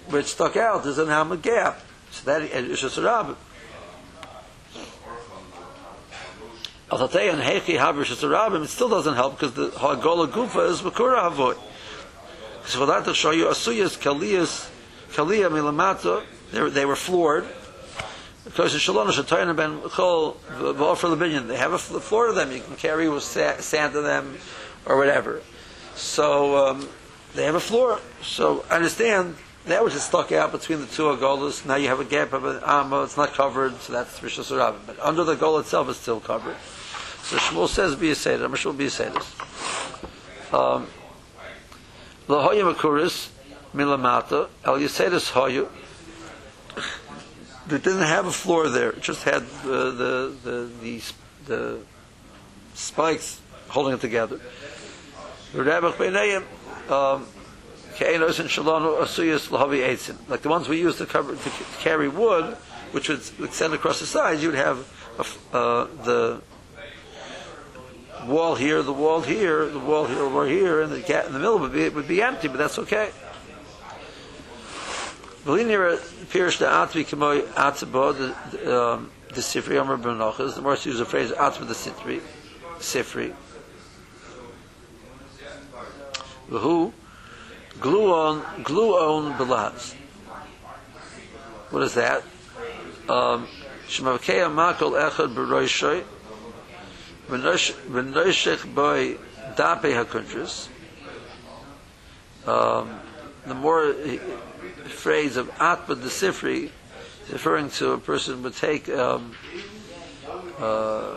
where 0.08 0.22
it 0.22 0.28
stuck 0.28 0.58
out, 0.58 0.84
there's 0.84 0.98
an 0.98 1.08
Hamad 1.08 1.42
gap. 1.42 1.80
So 2.12 2.26
that 2.26 2.42
is 2.42 2.84
a 2.84 2.88
you, 7.26 7.30
in 7.30 7.38
Hechi 7.38 7.78
Haber 7.78 8.04
Shesarabim, 8.04 8.64
it 8.64 8.70
still 8.70 8.90
doesn't 8.90 9.14
help 9.14 9.40
because 9.40 9.54
the 9.54 9.68
Hagola 9.68 10.28
Gufa 10.28 10.70
is 10.72 10.82
Makura 10.82 11.22
Havoy. 11.22 11.56
So 12.66 12.80
for 12.80 12.88
that 12.88 13.06
to 13.06 13.14
show 13.14 13.30
you, 13.30 13.46
Asuyas, 13.46 14.00
Kaliyas, 14.00 14.68
Kaliya 15.12 15.50
Milamata, 15.52 16.24
they 16.52 16.86
were, 16.86 16.96
floored. 16.96 17.46
Because 18.44 18.74
the 18.74 18.80
Shalom 18.80 19.08
Shatayan 19.10 19.56
Ben 19.56 19.82
Chol 19.82 20.36
V'Ofer 20.38 21.16
Lebinyan, 21.16 21.48
they 21.48 21.58
have 21.58 21.74
a 21.74 21.78
floor 21.78 22.28
to 22.28 22.34
them. 22.34 22.52
You 22.52 22.62
can 22.62 22.76
carry 22.76 23.08
with 23.08 23.22
sand 23.22 23.94
to 23.94 24.02
them 24.02 24.40
or 24.88 24.98
whatever. 24.98 25.44
So 26.00 26.58
um, 26.70 26.90
they 27.36 27.44
have 27.44 27.56
a 27.56 27.60
floor. 27.60 28.00
So 28.24 28.66
I 28.70 28.76
understand 28.78 29.36
that 29.66 29.84
was 29.84 29.94
just 29.94 30.08
stuck 30.08 30.32
out 30.32 30.52
between 30.52 30.80
the 30.80 30.88
two 30.88 31.04
agolas. 31.04 31.66
Now 31.66 31.76
you 31.76 31.90
have 31.90 32.00
a 32.00 32.06
gap 32.06 32.34
of 32.34 32.46
an 32.46 32.62
amma. 32.66 33.04
It's 33.04 33.18
not 33.18 33.34
covered, 33.34 33.80
so 33.82 33.94
that's 33.94 34.20
Rishos 34.20 34.56
Rabbim. 34.56 34.80
But 34.88 35.00
under 35.00 35.24
the 35.24 35.36
goal 35.36 35.60
itself, 35.60 35.90
it's 35.90 36.00
still 36.00 36.22
covered. 36.22 36.56
So 37.24 37.38
Shmuel 37.38 37.68
says 37.68 37.96
be 37.96 38.12
a 38.12 38.16
seder. 38.16 38.48
Shmuel 38.48 38.78
be 38.78 38.86
a 38.86 38.90
seder. 38.90 39.20
Um, 40.52 40.88
Lahoya 42.28 43.30
milamata 43.76 44.48
el 44.64 44.80
yisedus 44.80 45.32
hoyu. 45.32 45.68
It 47.72 47.84
didn't 47.84 48.02
have 48.02 48.26
a 48.26 48.32
floor 48.32 48.70
there. 48.70 48.92
It 48.92 49.02
just 49.02 49.24
had 49.26 49.44
the 49.64 49.92
the 49.92 50.36
the 50.44 50.72
the, 50.82 51.04
the 51.46 51.80
spikes 52.74 53.42
holding 53.68 53.94
it 53.94 54.02
together. 54.02 54.40
Um. 56.90 57.28
Like 58.00 60.42
the 60.42 60.50
ones 60.50 60.70
we 60.70 60.80
use 60.80 60.98
to 61.00 61.06
cover 61.06 61.36
to 61.36 61.50
carry 61.80 62.08
wood, 62.08 62.56
which 62.92 63.10
would 63.10 63.20
extend 63.44 63.74
across 63.74 64.00
the 64.00 64.06
sides, 64.06 64.42
you'd 64.42 64.56
have 64.56 64.88
a 65.20 65.58
uh, 65.58 65.88
the 66.06 66.42
wall 68.26 68.56
here, 68.56 68.82
the 68.84 68.94
wall 68.94 69.20
here, 69.22 69.68
the 69.68 69.80
wall 69.80 70.06
here, 70.06 70.20
over 70.20 70.48
here, 70.48 70.82
and 70.82 70.94
the 70.94 71.02
gap 71.02 71.26
in 71.26 71.34
the 71.34 71.40
middle 71.40 71.60
would 71.60 71.74
be 71.74 71.90
would 71.90 72.08
be 72.08 72.22
empty, 72.22 72.48
but 72.48 72.58
that's 72.58 72.80
okay. 72.80 73.12
The 75.44 75.52
atvi 75.52 77.06
k'moy 77.06 77.42
atzabo 77.54 78.14
the 80.98 81.06
phrase 81.06 81.32
atzba 81.32 81.68
the 81.68 81.74
sifri. 82.80 83.34
V'hu 86.50 86.92
gluon 87.80 88.44
gluon 88.64 89.38
belaz. 89.38 89.94
What 91.70 91.84
is 91.84 91.94
that? 91.94 92.24
Um, 93.08 93.48
Shemavkei 93.88 94.50
makol 94.50 95.00
echad 95.00 95.36
b'roishoy 95.36 96.04
v'noshech 97.28 98.74
boy 98.74 99.18
dape 99.56 99.94
hakuntris. 99.94 100.68
Um, 102.48 103.00
the 103.46 103.54
more 103.54 103.94
phrase 104.88 105.38
of 105.38 105.50
atma 105.60 105.96
the 105.96 106.08
sifri 106.08 106.72
referring 107.32 107.70
to 107.70 107.92
a 107.92 107.98
person 108.00 108.42
would 108.42 108.56
take 108.56 108.90
um, 108.90 109.36
uh, 110.60 111.16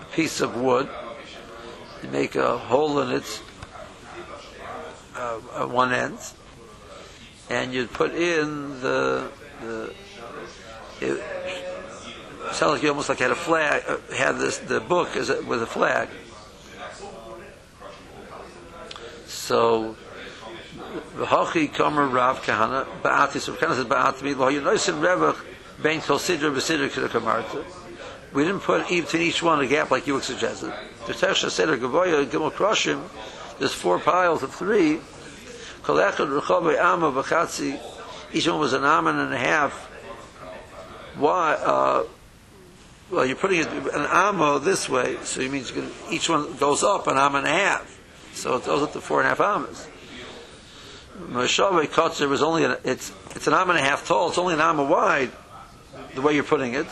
a 0.00 0.04
piece 0.12 0.40
of 0.40 0.56
wood 0.56 0.88
you 2.02 2.08
make 2.10 2.36
a 2.36 2.58
hole 2.58 3.00
in 3.00 3.10
it 3.10 3.42
uh, 5.16 5.38
at 5.58 5.70
one 5.70 5.92
end 5.92 6.18
and 7.50 7.74
you'd 7.74 7.92
put 7.92 8.14
in 8.14 8.80
the 8.80 9.28
the 9.60 9.94
it 11.00 11.22
sounds 12.52 12.74
like 12.74 12.82
you 12.82 12.88
almost 12.88 13.08
like 13.08 13.18
had 13.18 13.30
a 13.30 13.34
flag 13.34 13.82
uh, 13.86 13.98
had 14.14 14.38
this 14.38 14.58
the 14.58 14.80
book 14.80 15.16
as 15.16 15.30
a, 15.30 15.42
with 15.42 15.62
a 15.62 15.66
flag. 15.66 16.08
So 19.26 19.96
v'hachi 21.16 21.70
kamer 21.70 22.10
Rav 22.12 22.42
Kahana 22.42 22.86
ba'atis 23.02 23.48
Rav 23.48 23.58
Kahana 23.58 23.74
says 23.74 23.84
ba'atmi 23.84 24.36
lo 24.36 24.50
yinosim 24.50 25.00
revach 25.00 25.44
bein 25.82 26.00
kol 26.00 26.18
sidra 26.18 26.54
b'sidra 26.54 26.88
k'da 26.88 27.64
we 28.32 28.44
didn't 28.44 28.60
put 28.60 28.88
between 28.88 29.22
each 29.22 29.42
one 29.42 29.60
a 29.60 29.66
gap 29.66 29.90
like 29.90 30.06
you 30.06 30.20
suggested. 30.20 30.72
The 31.06 31.12
Tesha 31.12 31.50
Seder 31.50 31.76
Gavoya 31.76 32.24
Gimel 32.26 32.52
Kroshim, 32.52 33.02
there's 33.58 33.72
four 33.72 33.98
piles 33.98 34.42
of 34.42 34.54
three. 34.54 35.00
Each 38.32 38.48
one 38.48 38.60
was 38.60 38.72
an 38.72 38.84
amen 38.84 39.16
and 39.16 39.34
a 39.34 39.38
half. 39.38 39.72
Why? 41.16 41.54
Uh, 41.54 42.04
well, 43.10 43.26
you're 43.26 43.36
putting 43.36 43.62
an 43.62 44.06
amma 44.06 44.60
this 44.62 44.88
way, 44.88 45.16
so 45.24 45.40
you 45.40 45.50
can, 45.64 45.90
each 46.10 46.28
one 46.28 46.54
goes 46.56 46.84
up 46.84 47.08
an 47.08 47.16
amma 47.16 47.38
and 47.38 47.46
a 47.46 47.50
half. 47.50 47.98
So 48.34 48.56
it 48.56 48.64
goes 48.64 48.82
up 48.84 48.92
to 48.92 49.00
four 49.00 49.20
and 49.20 49.26
a 49.26 49.30
half 49.30 49.40
ammas. 49.40 49.88
Meshave 51.18 51.86
Kotzer 51.88 52.28
was 52.28 52.42
only, 52.42 52.64
an, 52.64 52.76
it's, 52.84 53.12
it's 53.34 53.48
an 53.48 53.54
amma 53.54 53.72
and 53.72 53.80
a 53.80 53.82
half 53.82 54.06
tall, 54.06 54.28
it's 54.28 54.38
only 54.38 54.54
an 54.54 54.60
amma 54.60 54.84
wide, 54.84 55.32
the 56.14 56.22
way 56.22 56.34
you're 56.34 56.44
putting 56.44 56.74
it. 56.74 56.86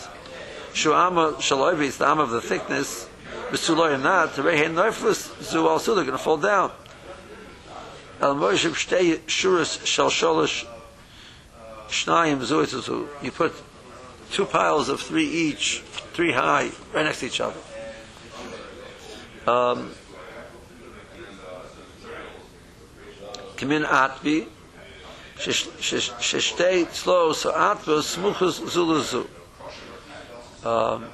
Shu'ama 0.72 1.34
shaloivi 1.36 1.84
is 1.84 1.98
the 1.98 2.06
am 2.06 2.20
of 2.20 2.30
the 2.30 2.40
thickness. 2.40 3.08
B'suloy 3.50 4.00
not 4.00 4.34
to 4.34 4.42
rehen 4.42 4.74
neifus 4.74 5.42
zu 5.42 5.66
also 5.66 5.94
they're 5.94 6.04
going 6.04 6.16
to 6.16 6.22
fall 6.22 6.36
down. 6.36 6.70
Al 8.20 8.34
moishim 8.34 8.72
shtei 8.72 9.18
shuras 9.20 9.84
shal 9.86 10.10
sholosh 10.10 10.66
shnayim 11.88 12.42
zu 12.42 13.08
You 13.22 13.30
put 13.30 13.52
two 14.30 14.44
piles 14.44 14.88
of 14.88 15.00
three 15.00 15.28
each, 15.28 15.80
three 16.12 16.32
high, 16.32 16.70
right 16.92 17.04
next 17.04 17.20
to 17.20 17.26
each 17.26 17.40
other. 17.40 17.60
Um, 19.46 19.92
Kimin 23.56 23.84
atbi 23.84 24.46
sheshtei 25.36 26.86
tzlo 26.86 27.34
so 27.34 27.52
atbos 27.52 28.16
smuchus 28.16 28.60
zuluzu. 28.60 29.26
Um, 30.64 31.06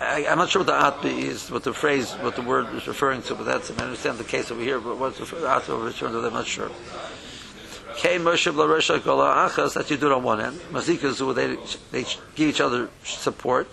I, 0.00 0.26
I'm 0.28 0.38
not 0.38 0.48
sure 0.48 0.62
what 0.62 0.66
the 0.66 1.08
atbi 1.08 1.18
is, 1.18 1.50
what 1.50 1.64
the 1.64 1.72
phrase, 1.72 2.12
what 2.14 2.36
the 2.36 2.42
word 2.42 2.72
is 2.74 2.86
referring 2.86 3.22
to, 3.22 3.34
but 3.34 3.44
that's, 3.44 3.70
I 3.70 3.82
understand 3.82 4.18
the 4.18 4.24
case 4.24 4.50
over 4.50 4.60
here, 4.60 4.80
but 4.80 4.96
what's 4.96 5.18
the 5.18 5.24
atbi 5.24 5.84
referring 5.84 6.12
to, 6.12 6.26
I'm 6.26 6.32
not 6.32 6.46
sure. 6.46 6.70
Kei 7.96 8.18
Moshe 8.18 8.52
Blarosha 8.52 9.02
Gola 9.02 9.48
Achas, 9.48 9.74
that 9.74 9.90
you 9.90 9.96
do 9.96 10.06
it 10.06 10.12
on 10.12 10.22
one 10.22 10.40
end. 10.40 10.56
Mazika 10.70 11.12
Zu, 11.12 11.32
they, 11.32 11.56
they 11.90 12.08
give 12.36 12.48
each 12.48 12.60
other 12.60 12.88
support. 13.02 13.68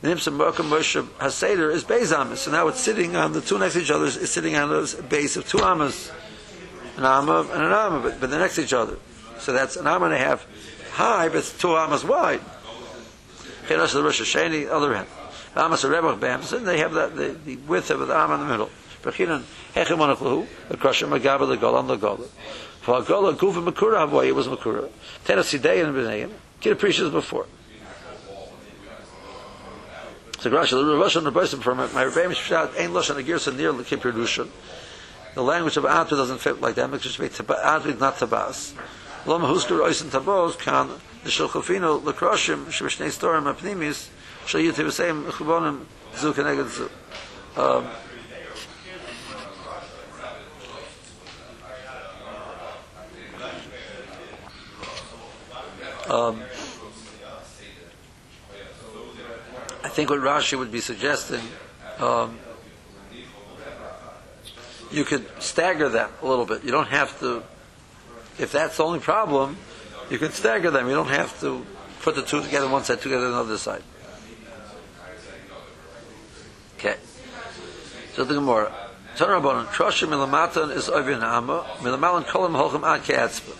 Nimsa 0.00 0.32
Mokum 0.32 0.68
Moshe 0.68 1.02
Haseder 1.18 1.72
is 1.72 1.82
Beis 1.82 2.36
so 2.36 2.50
now 2.52 2.68
it's 2.68 2.78
sitting 2.78 3.16
on 3.16 3.32
the 3.32 3.40
two 3.40 3.58
next 3.58 3.74
to 3.74 3.80
each 3.80 3.90
other, 3.90 4.04
is 4.04 4.30
sitting 4.30 4.54
on 4.54 4.68
the 4.68 5.04
base 5.08 5.36
of 5.36 5.48
two 5.48 5.58
Amas. 5.58 6.12
An 6.96 7.04
Amma 7.04 7.40
and 7.52 7.62
an 7.62 7.72
Amma, 7.72 8.00
but, 8.00 8.20
but 8.20 8.30
they're 8.30 8.38
next 8.38 8.56
to 8.56 8.62
each 8.62 8.72
other. 8.72 8.96
So 9.40 9.52
that's 9.52 9.74
an 9.74 9.88
Amma 9.88 10.06
and 10.06 10.14
a 10.14 10.18
half 10.18 10.46
high, 10.92 11.28
but 11.28 11.38
it's 11.38 11.58
two 11.58 11.74
Amas 11.74 12.04
wide. 12.04 12.40
Chelas 13.66 13.92
the 13.92 14.02
Rosh 14.02 14.20
Hasheni, 14.20 14.68
other 14.70 14.94
end. 14.94 15.08
Amas 15.54 15.84
Rebach 15.84 16.18
Bams, 16.18 16.52
and 16.52 16.66
they 16.66 16.78
have 16.78 16.94
that, 16.94 17.14
the, 17.14 17.28
the 17.44 17.56
width 17.56 17.90
of 17.90 18.06
the 18.06 18.14
arm 18.14 18.32
in 18.32 18.40
the 18.40 18.46
middle. 18.46 18.70
Bechinan, 19.02 19.42
Hechem 19.74 19.98
Onachlu, 19.98 20.46
the 20.68 20.76
Krosher 20.76 21.08
Magaba, 21.08 21.46
the 21.46 21.56
Golan, 21.56 21.86
the 21.86 21.96
Gola. 21.96 22.26
For 22.80 23.02
Gola, 23.02 23.34
Gufa 23.34 23.64
Makura 23.64 23.98
Havoy, 23.98 24.28
it 24.28 24.34
was 24.34 24.48
Makura. 24.48 24.88
Tena 25.24 25.40
Sidei 25.40 25.84
and 25.84 25.94
B'nayim, 25.94 26.30
Kid 26.60 26.72
appreciates 26.72 27.12
before. 27.12 27.46
So 30.40 30.50
Grasha, 30.50 30.74
the 30.74 31.18
and 31.18 31.26
the 31.26 31.32
Baisim 31.32 31.60
from 31.62 31.78
my 31.78 31.86
Rebbeim 31.86 32.32
Shpshat, 32.32 32.80
Ein 32.80 32.92
Losh 32.92 33.10
and 33.10 33.18
a 33.18 33.22
Girsa 33.22 33.56
near 33.56 33.72
the 33.72 33.84
Kippur 33.84 34.10
The 34.10 35.42
language 35.42 35.76
of 35.76 35.84
Atu 35.84 36.10
doesn't 36.10 36.38
fit 36.38 36.60
like 36.60 36.74
that, 36.76 36.90
because 36.90 37.16
Atu 37.16 38.00
not 38.00 38.16
Tabas. 38.16 38.72
Loma 39.24 39.46
Husker 39.46 39.80
Oisin 39.82 40.10
Tabos 40.10 40.56
can 40.58 40.90
Shulchofino 41.24 42.00
Shvishnei 42.02 43.08
Storim 43.10 43.52
Apnimis 43.52 44.08
Shal 44.46 44.60
Yutiv 44.60 44.90
Chubonim 45.32 45.84
Zu 46.16 46.32
Keneged 46.32 46.68
Zu. 46.68 46.90
Um, 47.54 47.86
um, 56.10 56.42
I 59.84 59.88
think 59.88 60.10
what 60.10 60.20
Rashi 60.20 60.58
would 60.58 60.72
be 60.72 60.80
suggesting, 60.80 61.42
um, 61.98 62.38
you 64.90 65.04
could 65.04 65.26
stagger 65.42 65.88
them 65.88 66.10
a 66.22 66.26
little 66.26 66.46
bit. 66.46 66.64
You 66.64 66.70
don't 66.70 66.88
have 66.88 67.18
to, 67.20 67.42
if 68.38 68.52
that's 68.52 68.76
the 68.78 68.84
only 68.84 69.00
problem, 69.00 69.56
you 70.12 70.18
can 70.18 70.30
stagger 70.30 70.70
them. 70.70 70.88
You 70.88 70.94
don't 70.94 71.08
have 71.08 71.40
to 71.40 71.64
put 72.02 72.14
the 72.14 72.22
two 72.22 72.42
together 72.42 72.68
one 72.68 72.84
side, 72.84 73.00
together 73.00 73.26
on 73.26 73.32
the 73.32 73.38
other 73.38 73.56
side. 73.56 73.82
Okay. 76.78 76.96
So 78.12 78.24
the 78.24 78.34
Gemara. 78.34 78.74
Krosher 79.16 80.06
Milamatan 80.08 80.70
is 80.76 80.88
Ovin 80.88 81.20
Milamalan 81.20 82.24
Kolam. 82.24 83.58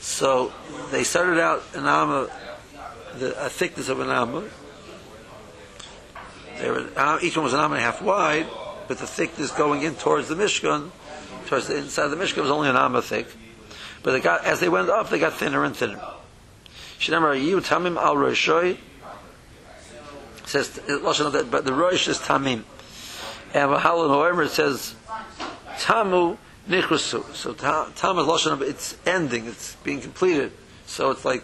So 0.00 0.52
they 0.90 1.04
started 1.04 1.40
out 1.40 1.62
an 1.74 1.86
Amma, 1.86 2.28
the, 3.16 3.46
a 3.46 3.48
thickness 3.48 3.88
of 3.88 4.00
an 4.00 4.10
Amma. 4.10 4.44
They 6.58 6.70
were, 6.70 6.86
uh, 6.96 7.18
each 7.22 7.34
one 7.34 7.44
was 7.44 7.54
an 7.54 7.60
Amma 7.60 7.76
and 7.76 7.82
a 7.82 7.86
half 7.86 8.02
wide, 8.02 8.46
but 8.88 8.98
the 8.98 9.06
thickness 9.06 9.52
going 9.52 9.82
in 9.82 9.94
towards 9.94 10.28
the 10.28 10.34
Mishkan, 10.34 10.90
towards 11.46 11.68
the 11.68 11.78
inside 11.78 12.04
of 12.04 12.10
the 12.10 12.18
Mishkan 12.18 12.42
was 12.42 12.50
only 12.50 12.68
an 12.68 12.76
Amma 12.76 13.00
thick. 13.00 13.26
But 14.04 14.12
they 14.12 14.20
got, 14.20 14.44
as 14.44 14.60
they 14.60 14.68
went 14.68 14.90
up, 14.90 15.08
they 15.10 15.18
got 15.18 15.32
thinner 15.32 15.64
and 15.64 15.74
thinner. 15.74 16.00
Shinamar 16.98 17.42
Yu 17.42 17.60
Tamim 17.60 17.96
Al 17.96 18.14
Roshoi 18.14 18.76
says, 20.44 20.70
that, 20.70 21.48
but 21.50 21.64
the 21.64 21.72
Rosh 21.72 22.06
is 22.06 22.18
Tamim. 22.18 22.62
And 23.54 23.74
However 23.76 24.42
it 24.42 24.50
says 24.50 24.94
Tamu 25.78 26.36
Nichrusu. 26.68 27.34
So 27.34 27.54
ta- 27.54 27.90
Tam 27.96 28.18
is 28.18 28.26
Lashon 28.26 28.60
it's 28.60 28.96
ending, 29.06 29.46
it's 29.46 29.74
being 29.76 30.02
completed. 30.02 30.52
So 30.86 31.10
it's 31.10 31.24
like 31.24 31.42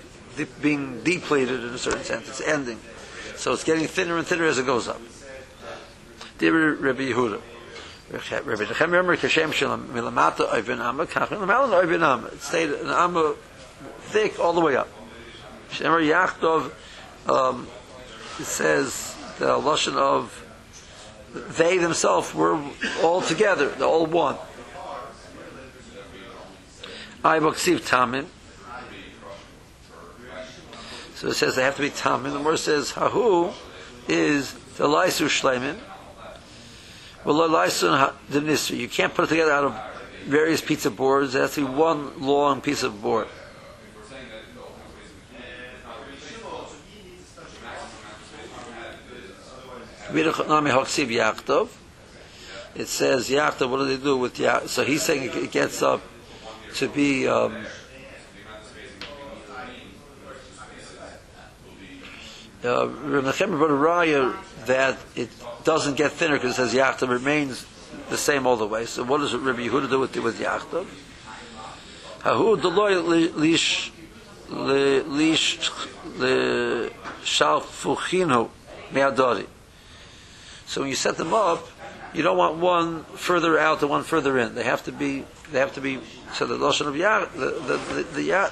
being 0.61 1.03
depleted 1.03 1.65
in 1.65 1.71
a 1.71 1.79
certain 1.79 2.05
sense. 2.05 2.29
It's 2.29 2.41
ending. 2.43 2.79
So 3.37 3.55
it's 3.55 3.65
getting 3.65 3.87
thinner 3.87 4.19
and 4.19 4.27
thinner 4.27 4.45
as 4.45 4.59
it 4.59 4.67
goes 4.67 4.87
up. 4.87 5.01
Dear 6.39 6.75
Rabbi 6.75 7.11
Yehuda. 7.11 7.41
Rabbi 8.11 8.19
Nechem 8.19 8.87
remember 8.87 9.17
Kashem 9.17 9.53
Milamata 9.53 10.49
Oivin 10.49 10.81
Amma 10.81 11.07
Milamalon 11.07 11.85
Oivin 11.85 12.03
Amma. 12.03 12.27
It 12.29 12.43
stayed 12.43 12.71
an 12.71 12.89
Amma 12.89 13.35
thick 14.01 14.41
all 14.41 14.53
the 14.53 14.61
way 14.61 14.75
up. 14.75 14.89
Shemar 15.71 16.03
Yachtov 16.05 16.73
um, 17.31 17.69
it 18.41 18.45
says 18.45 19.15
the 19.39 19.47
Lashon 19.47 19.95
of 19.95 20.37
they 21.33 21.79
themselves 21.79 22.35
were 22.35 22.61
all 23.03 23.23
together, 23.23 23.69
they're 23.69 23.87
all 23.87 24.07
one. 24.07 24.37
Iboksiv 27.23 27.89
Tamim. 27.89 28.27
So 31.15 31.29
it 31.29 31.35
says 31.35 31.55
they 31.55 31.63
have 31.63 31.77
to 31.77 31.83
be 31.83 31.91
Tamim. 31.91 32.33
The 32.33 32.41
word 32.41 32.59
says 32.59 32.93
Hahu 32.93 33.53
is 34.09 34.55
the 34.79 34.89
Laisu 34.89 35.27
Shleimin. 35.27 35.79
Well, 35.79 35.79
Laisu 35.79 35.79
the 35.79 35.79
Nisri. 35.79 37.10
You 37.25 38.89
can't 38.89 39.15
put 39.15 39.25
it 39.27 39.29
together 39.29 39.53
out 39.53 39.65
of 39.65 39.79
various 40.25 40.61
pizza 40.61 40.91
boards. 40.91 41.35
It 41.35 41.41
has 41.41 41.55
to 41.55 41.67
be 41.67 41.73
one 41.73 42.21
long 42.21 42.61
piece 42.61 42.83
of 42.83 43.03
board. 43.03 43.29
It 52.75 52.89
says 52.89 53.29
Yachtov. 53.29 53.71
What 53.71 53.79
do 53.79 53.85
they 53.85 54.03
do 54.03 54.17
with 54.17 54.37
Yachtov? 54.37 54.69
So 54.69 54.85
he's 54.85 55.03
saying 55.03 55.31
it 55.35 55.51
gets 55.53 55.83
up 55.83 56.01
to 56.77 56.89
be. 56.89 57.29
Um, 57.29 57.67
uh, 62.65 62.87
that 64.67 64.99
it 65.15 65.31
doesn't 65.65 65.97
get 65.97 66.13
thinner 66.13 66.35
because 66.35 66.53
it 66.53 66.55
says 66.55 66.75
Yachtov 66.75 67.09
remains 67.09 67.67
the 68.09 68.17
same 68.17 68.47
all 68.47 68.57
the 68.57 68.67
way. 68.67 68.87
So 68.87 69.05
what 69.05 69.19
does 69.19 69.35
Rabbi 69.35 69.67
Yehuda 69.69 69.91
do 69.91 70.01
with 70.01 70.17
with 70.17 70.39
Yachtov? 70.39 70.87
Hahu 72.21 72.61
deloy 72.61 73.35
lish 73.35 73.93
lish 74.49 75.71
shalfuchinu 77.23 78.51
me'adori. 78.93 79.47
So 80.67 80.83
when 80.83 80.91
you 80.91 80.97
set 80.97 81.17
them 81.17 81.35
up, 81.35 81.67
you 82.13 82.23
don't 82.23 82.37
want 82.37 82.57
one 82.57 83.05
further 83.05 83.59
out 83.59 83.81
and 83.83 83.91
one 83.91 84.03
further 84.03 84.39
in. 84.39 84.55
They 84.55 84.65
have 84.65 84.85
to 84.85 84.93
be. 84.93 85.25
They 85.53 85.59
have 85.59 85.75
to 85.75 85.81
be. 85.81 86.01
So 86.35 86.47
the 86.47 86.57
lashon 86.57 86.87
of 86.87 86.95
yach, 86.95 87.33
the 87.33 87.51
the 87.61 87.77
the, 87.95 88.03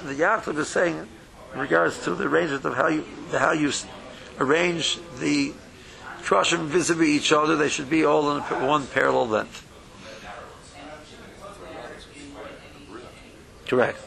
the, 0.03 0.13
the 0.13 0.59
is 0.59 0.67
saying 0.67 1.07
in 1.53 1.59
regards 1.59 2.03
to 2.03 2.15
the 2.15 2.25
arrangement 2.25 2.65
of 2.65 2.75
how 2.75 2.87
you 2.87 3.05
how 3.31 3.51
you 3.51 3.71
arrange 4.39 4.99
the 5.19 5.53
kroshim 6.23 6.67
vis-a-vis 6.67 7.07
each 7.07 7.31
other. 7.31 7.55
They 7.55 7.69
should 7.69 7.89
be 7.89 8.05
all 8.05 8.35
in 8.35 8.41
one 8.41 8.87
parallel 8.87 9.27
length. 9.27 9.65
Correct. 13.67 13.99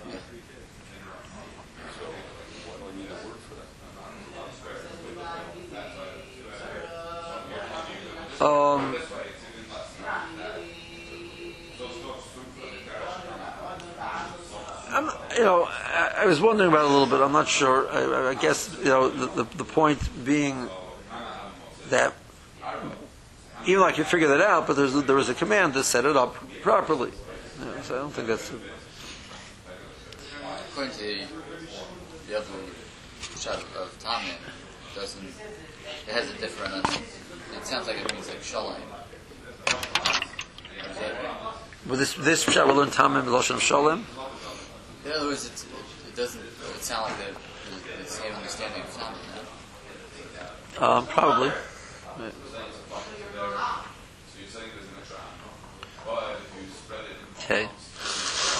Um, 8.40 8.96
I'm, 14.88 15.10
you 15.36 15.44
know, 15.44 15.64
I, 15.68 16.12
I 16.18 16.26
was 16.26 16.40
wondering 16.40 16.68
about 16.68 16.84
it 16.84 16.90
a 16.90 16.92
little 16.92 17.06
bit. 17.06 17.20
I'm 17.20 17.30
not 17.30 17.46
sure. 17.46 17.88
I, 17.88 18.30
I 18.30 18.34
guess 18.34 18.76
you 18.80 18.86
know 18.86 19.08
the, 19.08 19.44
the, 19.44 19.56
the 19.58 19.64
point 19.64 20.00
being 20.24 20.68
that 21.92 22.14
even 23.66 23.80
though 23.80 23.86
I 23.86 23.92
could 23.92 24.06
figure 24.06 24.28
that 24.28 24.40
out, 24.40 24.66
but 24.66 24.74
there's 24.74 24.92
there 25.04 25.16
was 25.16 25.28
a 25.28 25.34
command 25.34 25.74
to 25.74 25.84
set 25.84 26.04
it 26.04 26.16
up 26.16 26.34
properly. 26.62 27.12
You 27.58 27.64
know, 27.64 27.82
so 27.82 27.94
I 27.94 27.98
don't 27.98 28.12
think 28.12 28.28
that's. 28.28 28.50
According 30.72 30.92
to 30.94 31.26
the 32.28 32.38
other 32.38 32.46
shot 33.38 33.62
of 33.78 33.96
Tamin, 34.00 34.34
doesn't 34.94 35.24
it 36.08 36.12
has 36.12 36.30
a 36.30 36.38
different? 36.38 36.84
It 37.56 37.66
sounds 37.66 37.86
like 37.86 37.98
it 37.98 38.12
means 38.12 38.28
like 38.28 38.42
shalom. 38.42 38.80
With 41.86 41.98
this 41.98 42.14
this 42.14 42.42
shot 42.42 42.66
we'll 42.66 42.76
learn 42.76 42.88
Tamim 42.88 43.24
Lashon 43.24 43.60
Shalem. 43.60 44.04
In 45.04 45.12
other 45.12 45.26
words, 45.26 45.46
it, 45.46 45.66
it 46.08 46.16
doesn't 46.16 46.40
it 46.40 46.82
sound 46.82 47.10
like 47.10 47.18
the, 47.18 47.32
the, 47.34 48.02
the 48.02 48.08
same 48.08 48.32
understanding 48.32 48.82
of 48.82 48.88
Tamin. 48.88 49.18
Now. 50.80 50.96
Um, 50.98 51.06
probably. 51.06 51.52
Okay. 57.38 57.64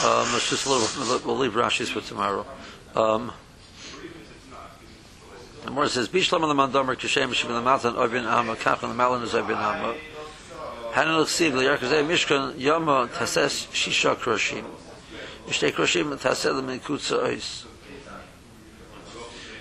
Um, 0.04 0.32
let's 0.32 0.50
just 0.50 0.66
a 0.66 0.70
little. 0.70 1.26
We'll 1.26 1.38
leave 1.38 1.52
Rashi's 1.52 1.90
for 1.90 2.00
tomorrow. 2.00 2.46
Um, 2.94 3.32
the 5.64 5.70
more 5.70 5.86
says, 5.86 6.08
"Bishlam 6.08 6.40
lemandomer 6.40 6.96
kishem 6.96 7.32
shivin 7.32 7.62
lamatan 7.62 7.94
ovin 7.94 8.24
ama 8.24 8.56
kach 8.56 8.82
and 8.82 8.96
malin 8.96 9.22
is 9.22 9.32
ovin 9.32 9.56
ama." 9.56 9.94
Hanan 10.92 11.20
l'chsiv 11.20 11.52
liyarkazei 11.52 12.04
mishkan 12.04 12.58
yama 12.58 13.08
tases 13.14 13.66
shisha 13.68 14.16
kroshim. 14.16 14.64
Mishtei 15.46 15.72
kroshim 15.72 16.16
lemin 16.16 16.80
kutza 16.80 17.22
ois. 17.22 17.64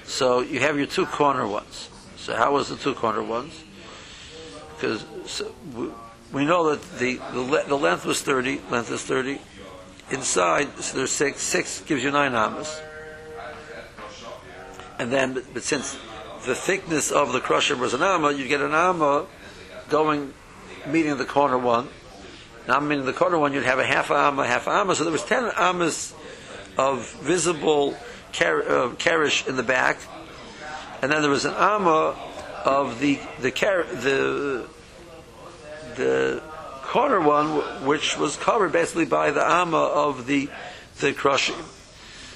So 0.06 0.42
you 0.42 0.60
have 0.60 0.78
your 0.78 0.88
two 0.88 1.06
corner 1.06 1.48
ones. 1.48 1.90
So 2.18 2.36
how 2.36 2.54
was 2.54 2.70
the 2.70 2.76
two 2.76 2.94
corner 2.96 3.24
ones? 3.24 3.64
Because 4.82 5.44
we, 6.34 6.44
know 6.44 6.72
that 6.72 6.82
the 6.98 7.18
the, 7.34 7.64
the 7.68 7.78
length 7.78 8.04
was 8.04 8.20
thirty. 8.24 8.60
Length 8.72 8.92
is 8.92 9.04
thirty. 9.04 9.40
Inside, 10.10 10.76
so 10.80 10.98
there's 10.98 11.12
six. 11.12 11.42
Six 11.42 11.82
gives 11.82 12.04
you 12.04 12.10
nine 12.10 12.34
amas. 12.34 12.82
And 14.98 15.14
then, 15.14 15.36
but, 15.36 15.54
but 15.54 15.62
since 15.62 15.94
the 16.48 16.56
thickness 16.56 17.12
of 17.12 17.32
the 17.32 17.40
Krosher 17.40 17.78
was 17.78 17.94
an 17.94 18.02
amma, 18.02 18.32
you 18.32 18.48
get 18.48 18.60
an 18.60 18.74
amma 18.74 19.28
going, 19.90 20.34
meeting 20.88 21.16
the 21.18 21.26
corner 21.26 21.60
one. 21.60 21.88
Now, 22.68 22.80
meeting 22.80 23.06
the 23.06 23.14
corner 23.14 23.38
one, 23.38 23.54
you'd 23.54 23.66
have 23.66 23.78
a 23.78 23.86
half 23.86 24.10
amma, 24.10 24.48
half 24.48 24.68
amma. 24.68 24.96
So 24.96 25.04
there 25.04 25.14
was 25.14 25.24
ten 25.24 25.52
ammas 25.56 26.16
of 26.76 27.08
visible 27.22 27.96
car- 28.34 28.64
uh, 28.68 28.96
in 29.48 29.58
the 29.58 29.64
back, 29.64 30.00
and 31.04 31.12
then 31.12 31.22
there 31.22 31.30
was 31.30 31.46
an 31.46 31.54
amma 31.54 32.16
of 32.66 33.00
the 33.00 33.20
the 33.42 33.52
the 33.52 34.68
the 35.96 36.44
corner 36.84 37.22
one, 37.22 37.86
which 37.86 38.18
was 38.18 38.38
covered 38.38 38.72
basically 38.72 39.06
by 39.06 39.32
the 39.32 39.44
amma 39.44 39.78
of 39.78 40.26
the 40.28 40.50
the 41.00 41.14
crushing. 41.14 41.56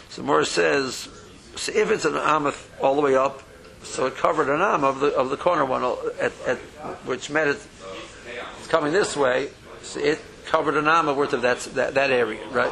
So 0.09 0.23
Morris 0.23 0.49
says, 0.49 1.09
so 1.55 1.71
if 1.73 1.91
it's 1.91 2.05
an 2.05 2.15
amma 2.15 2.53
all 2.82 2.95
the 2.95 3.01
way 3.01 3.15
up, 3.15 3.43
so 3.84 4.05
it 4.05 4.15
covered 4.15 4.49
an 4.49 4.61
amma 4.61 4.88
of 4.88 4.99
the 4.99 5.13
of 5.15 5.30
the 5.30 5.38
corner 5.38 5.65
one 5.65 5.84
uh, 5.84 5.95
at, 6.19 6.32
at 6.47 6.57
which 7.05 7.30
meant 7.30 7.49
it, 7.49 7.67
it's 8.59 8.67
coming 8.67 8.93
this 8.93 9.15
way, 9.15 9.49
so 9.82 9.99
it 9.99 10.21
covered 10.45 10.76
an 10.78 10.88
amma 10.88 11.13
worth 11.13 11.34
of 11.34 11.41
that 11.41 11.59
that, 11.76 11.93
that 11.95 12.11
area, 12.11 12.47
right? 12.49 12.71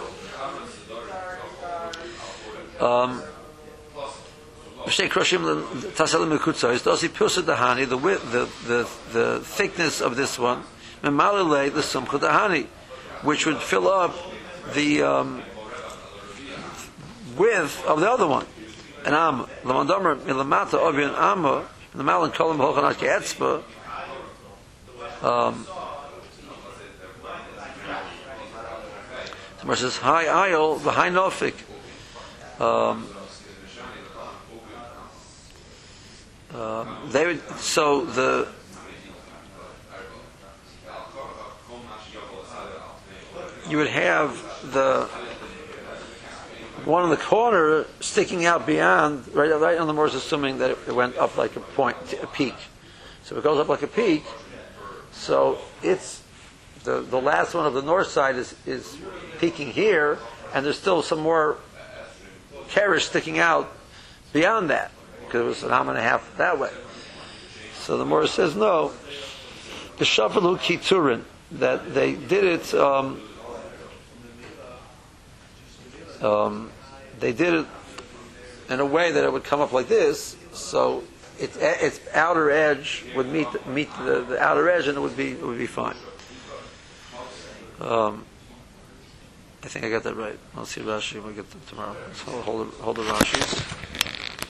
Um, 2.80 3.22
Shei 4.88 5.08
Kroshim 5.08 5.64
Tasalim 5.94 6.38
Mekutzois, 6.38 6.80
Dosi 6.84 7.08
Pirsa 7.08 7.42
Dahani, 7.42 7.88
the, 7.88 7.98
the, 7.98 8.50
the, 8.68 8.90
the 9.14 9.40
thickness 9.40 10.02
of 10.02 10.18
this 10.18 10.38
one, 10.38 10.64
Memalile, 11.02 11.74
the 11.74 11.80
Sumcha 11.80 12.20
Dahani, 12.20 12.66
which 13.24 13.46
would 13.46 13.58
fill 13.58 13.88
up 13.88 14.14
the 14.74 15.02
um, 15.02 15.42
width 17.38 17.86
of 17.86 18.02
the 18.02 18.12
other 18.12 18.28
one. 18.28 18.46
An 19.06 19.14
Amma. 19.14 19.48
Lamandomer, 19.64 20.18
Milamata, 20.18 20.74
Obi 20.74 21.04
an 21.04 21.16
Amma, 21.16 21.66
the 21.96 22.04
Malin 22.04 22.32
Kolam 22.32 22.58
Hochanat 22.58 22.96
Yetzba, 22.96 23.64
um, 25.24 25.66
versus 29.64 29.98
high 29.98 30.26
aisle, 30.26 30.76
the 30.76 30.92
high 30.92 31.10
nofik. 31.10 31.54
Um, 32.62 33.08
um, 36.54 37.10
they 37.12 37.26
would, 37.26 37.42
so 37.58 38.06
the 38.06 38.48
you 43.68 43.78
would 43.78 43.88
have 43.88 44.34
the 44.72 45.06
one 46.86 47.06
in 47.06 47.10
the 47.10 47.18
corner 47.18 47.86
sticking 48.02 48.46
out 48.46 48.68
beyond, 48.68 49.34
right, 49.34 49.50
right 49.60 49.78
on 49.80 49.88
the 49.88 49.94
Morse, 49.94 50.14
assuming 50.14 50.60
that 50.60 50.72
it 50.72 50.94
went 50.94 51.18
up 51.18 51.38
like 51.38 51.56
a 51.56 51.60
point, 51.60 51.98
a 52.22 52.28
peak. 52.28 52.56
So 53.24 53.38
it 53.38 53.44
goes 53.44 53.58
up 53.58 53.70
like 53.70 53.82
a 53.82 53.88
peak. 53.88 54.24
So 55.12 55.58
it's 55.82 56.22
the 56.84 57.02
the 57.02 57.22
last 57.22 57.56
one 57.56 57.66
of 57.66 57.74
the 57.74 57.82
north 57.82 58.08
side 58.08 58.36
is 58.36 58.54
is 58.68 58.98
peaking 59.40 59.72
here, 59.72 60.20
and 60.54 60.64
there's 60.64 60.78
still 60.78 61.02
some 61.02 61.20
more 61.20 61.58
carriage 62.70 63.06
sticking 63.06 63.40
out 63.40 63.72
beyond 64.34 64.70
that 64.70 64.92
because 65.34 65.46
it 65.46 65.50
was 65.50 65.64
an 65.64 65.72
arm 65.72 65.90
and 65.90 65.98
a 65.98 66.02
half 66.02 66.38
that 66.38 66.60
way. 66.60 66.70
So 67.80 67.98
the 67.98 68.06
Morse 68.06 68.32
says 68.32 68.56
no. 68.56 68.92
The 69.98 70.06
Shavalu 70.06 70.60
Kiturin 70.60 71.24
that 71.54 71.94
they 71.96 72.14
did 72.14 72.44
it. 72.44 72.74
Um, 72.76 73.20
um, 76.22 76.72
they 77.20 77.34
did 77.34 77.54
it 77.54 77.66
in 78.70 78.80
a 78.80 78.86
way 78.86 79.12
that 79.12 79.24
it 79.24 79.34
would 79.34 79.44
come 79.44 79.60
up 79.60 79.74
like 79.74 79.88
this, 79.88 80.38
so 80.54 81.04
its 81.40 81.58
its 81.58 82.00
outer 82.14 82.52
edge 82.52 83.04
would 83.16 83.28
meet 83.28 83.48
meet 83.68 83.90
the, 84.06 84.22
the 84.22 84.40
outer 84.40 84.70
edge, 84.70 84.88
and 84.88 84.98
it 84.98 85.02
would 85.02 85.18
be 85.18 85.32
it 85.32 85.42
would 85.42 85.58
be 85.58 85.68
fine. 85.68 85.98
Um, 87.82 88.24
I 89.64 89.68
think 89.68 89.84
I 89.84 89.90
got 89.90 90.04
that 90.04 90.16
right. 90.16 90.38
I'll 90.56 90.66
see 90.66 90.82
Rashi 90.82 91.16
when 91.16 91.28
we 91.28 91.34
get 91.34 91.50
to 91.50 91.58
tomorrow. 91.68 91.96
So 92.14 92.32
hold 92.42 92.68
hold 92.76 92.98
the 92.98 93.04
Rashis. 93.04 94.23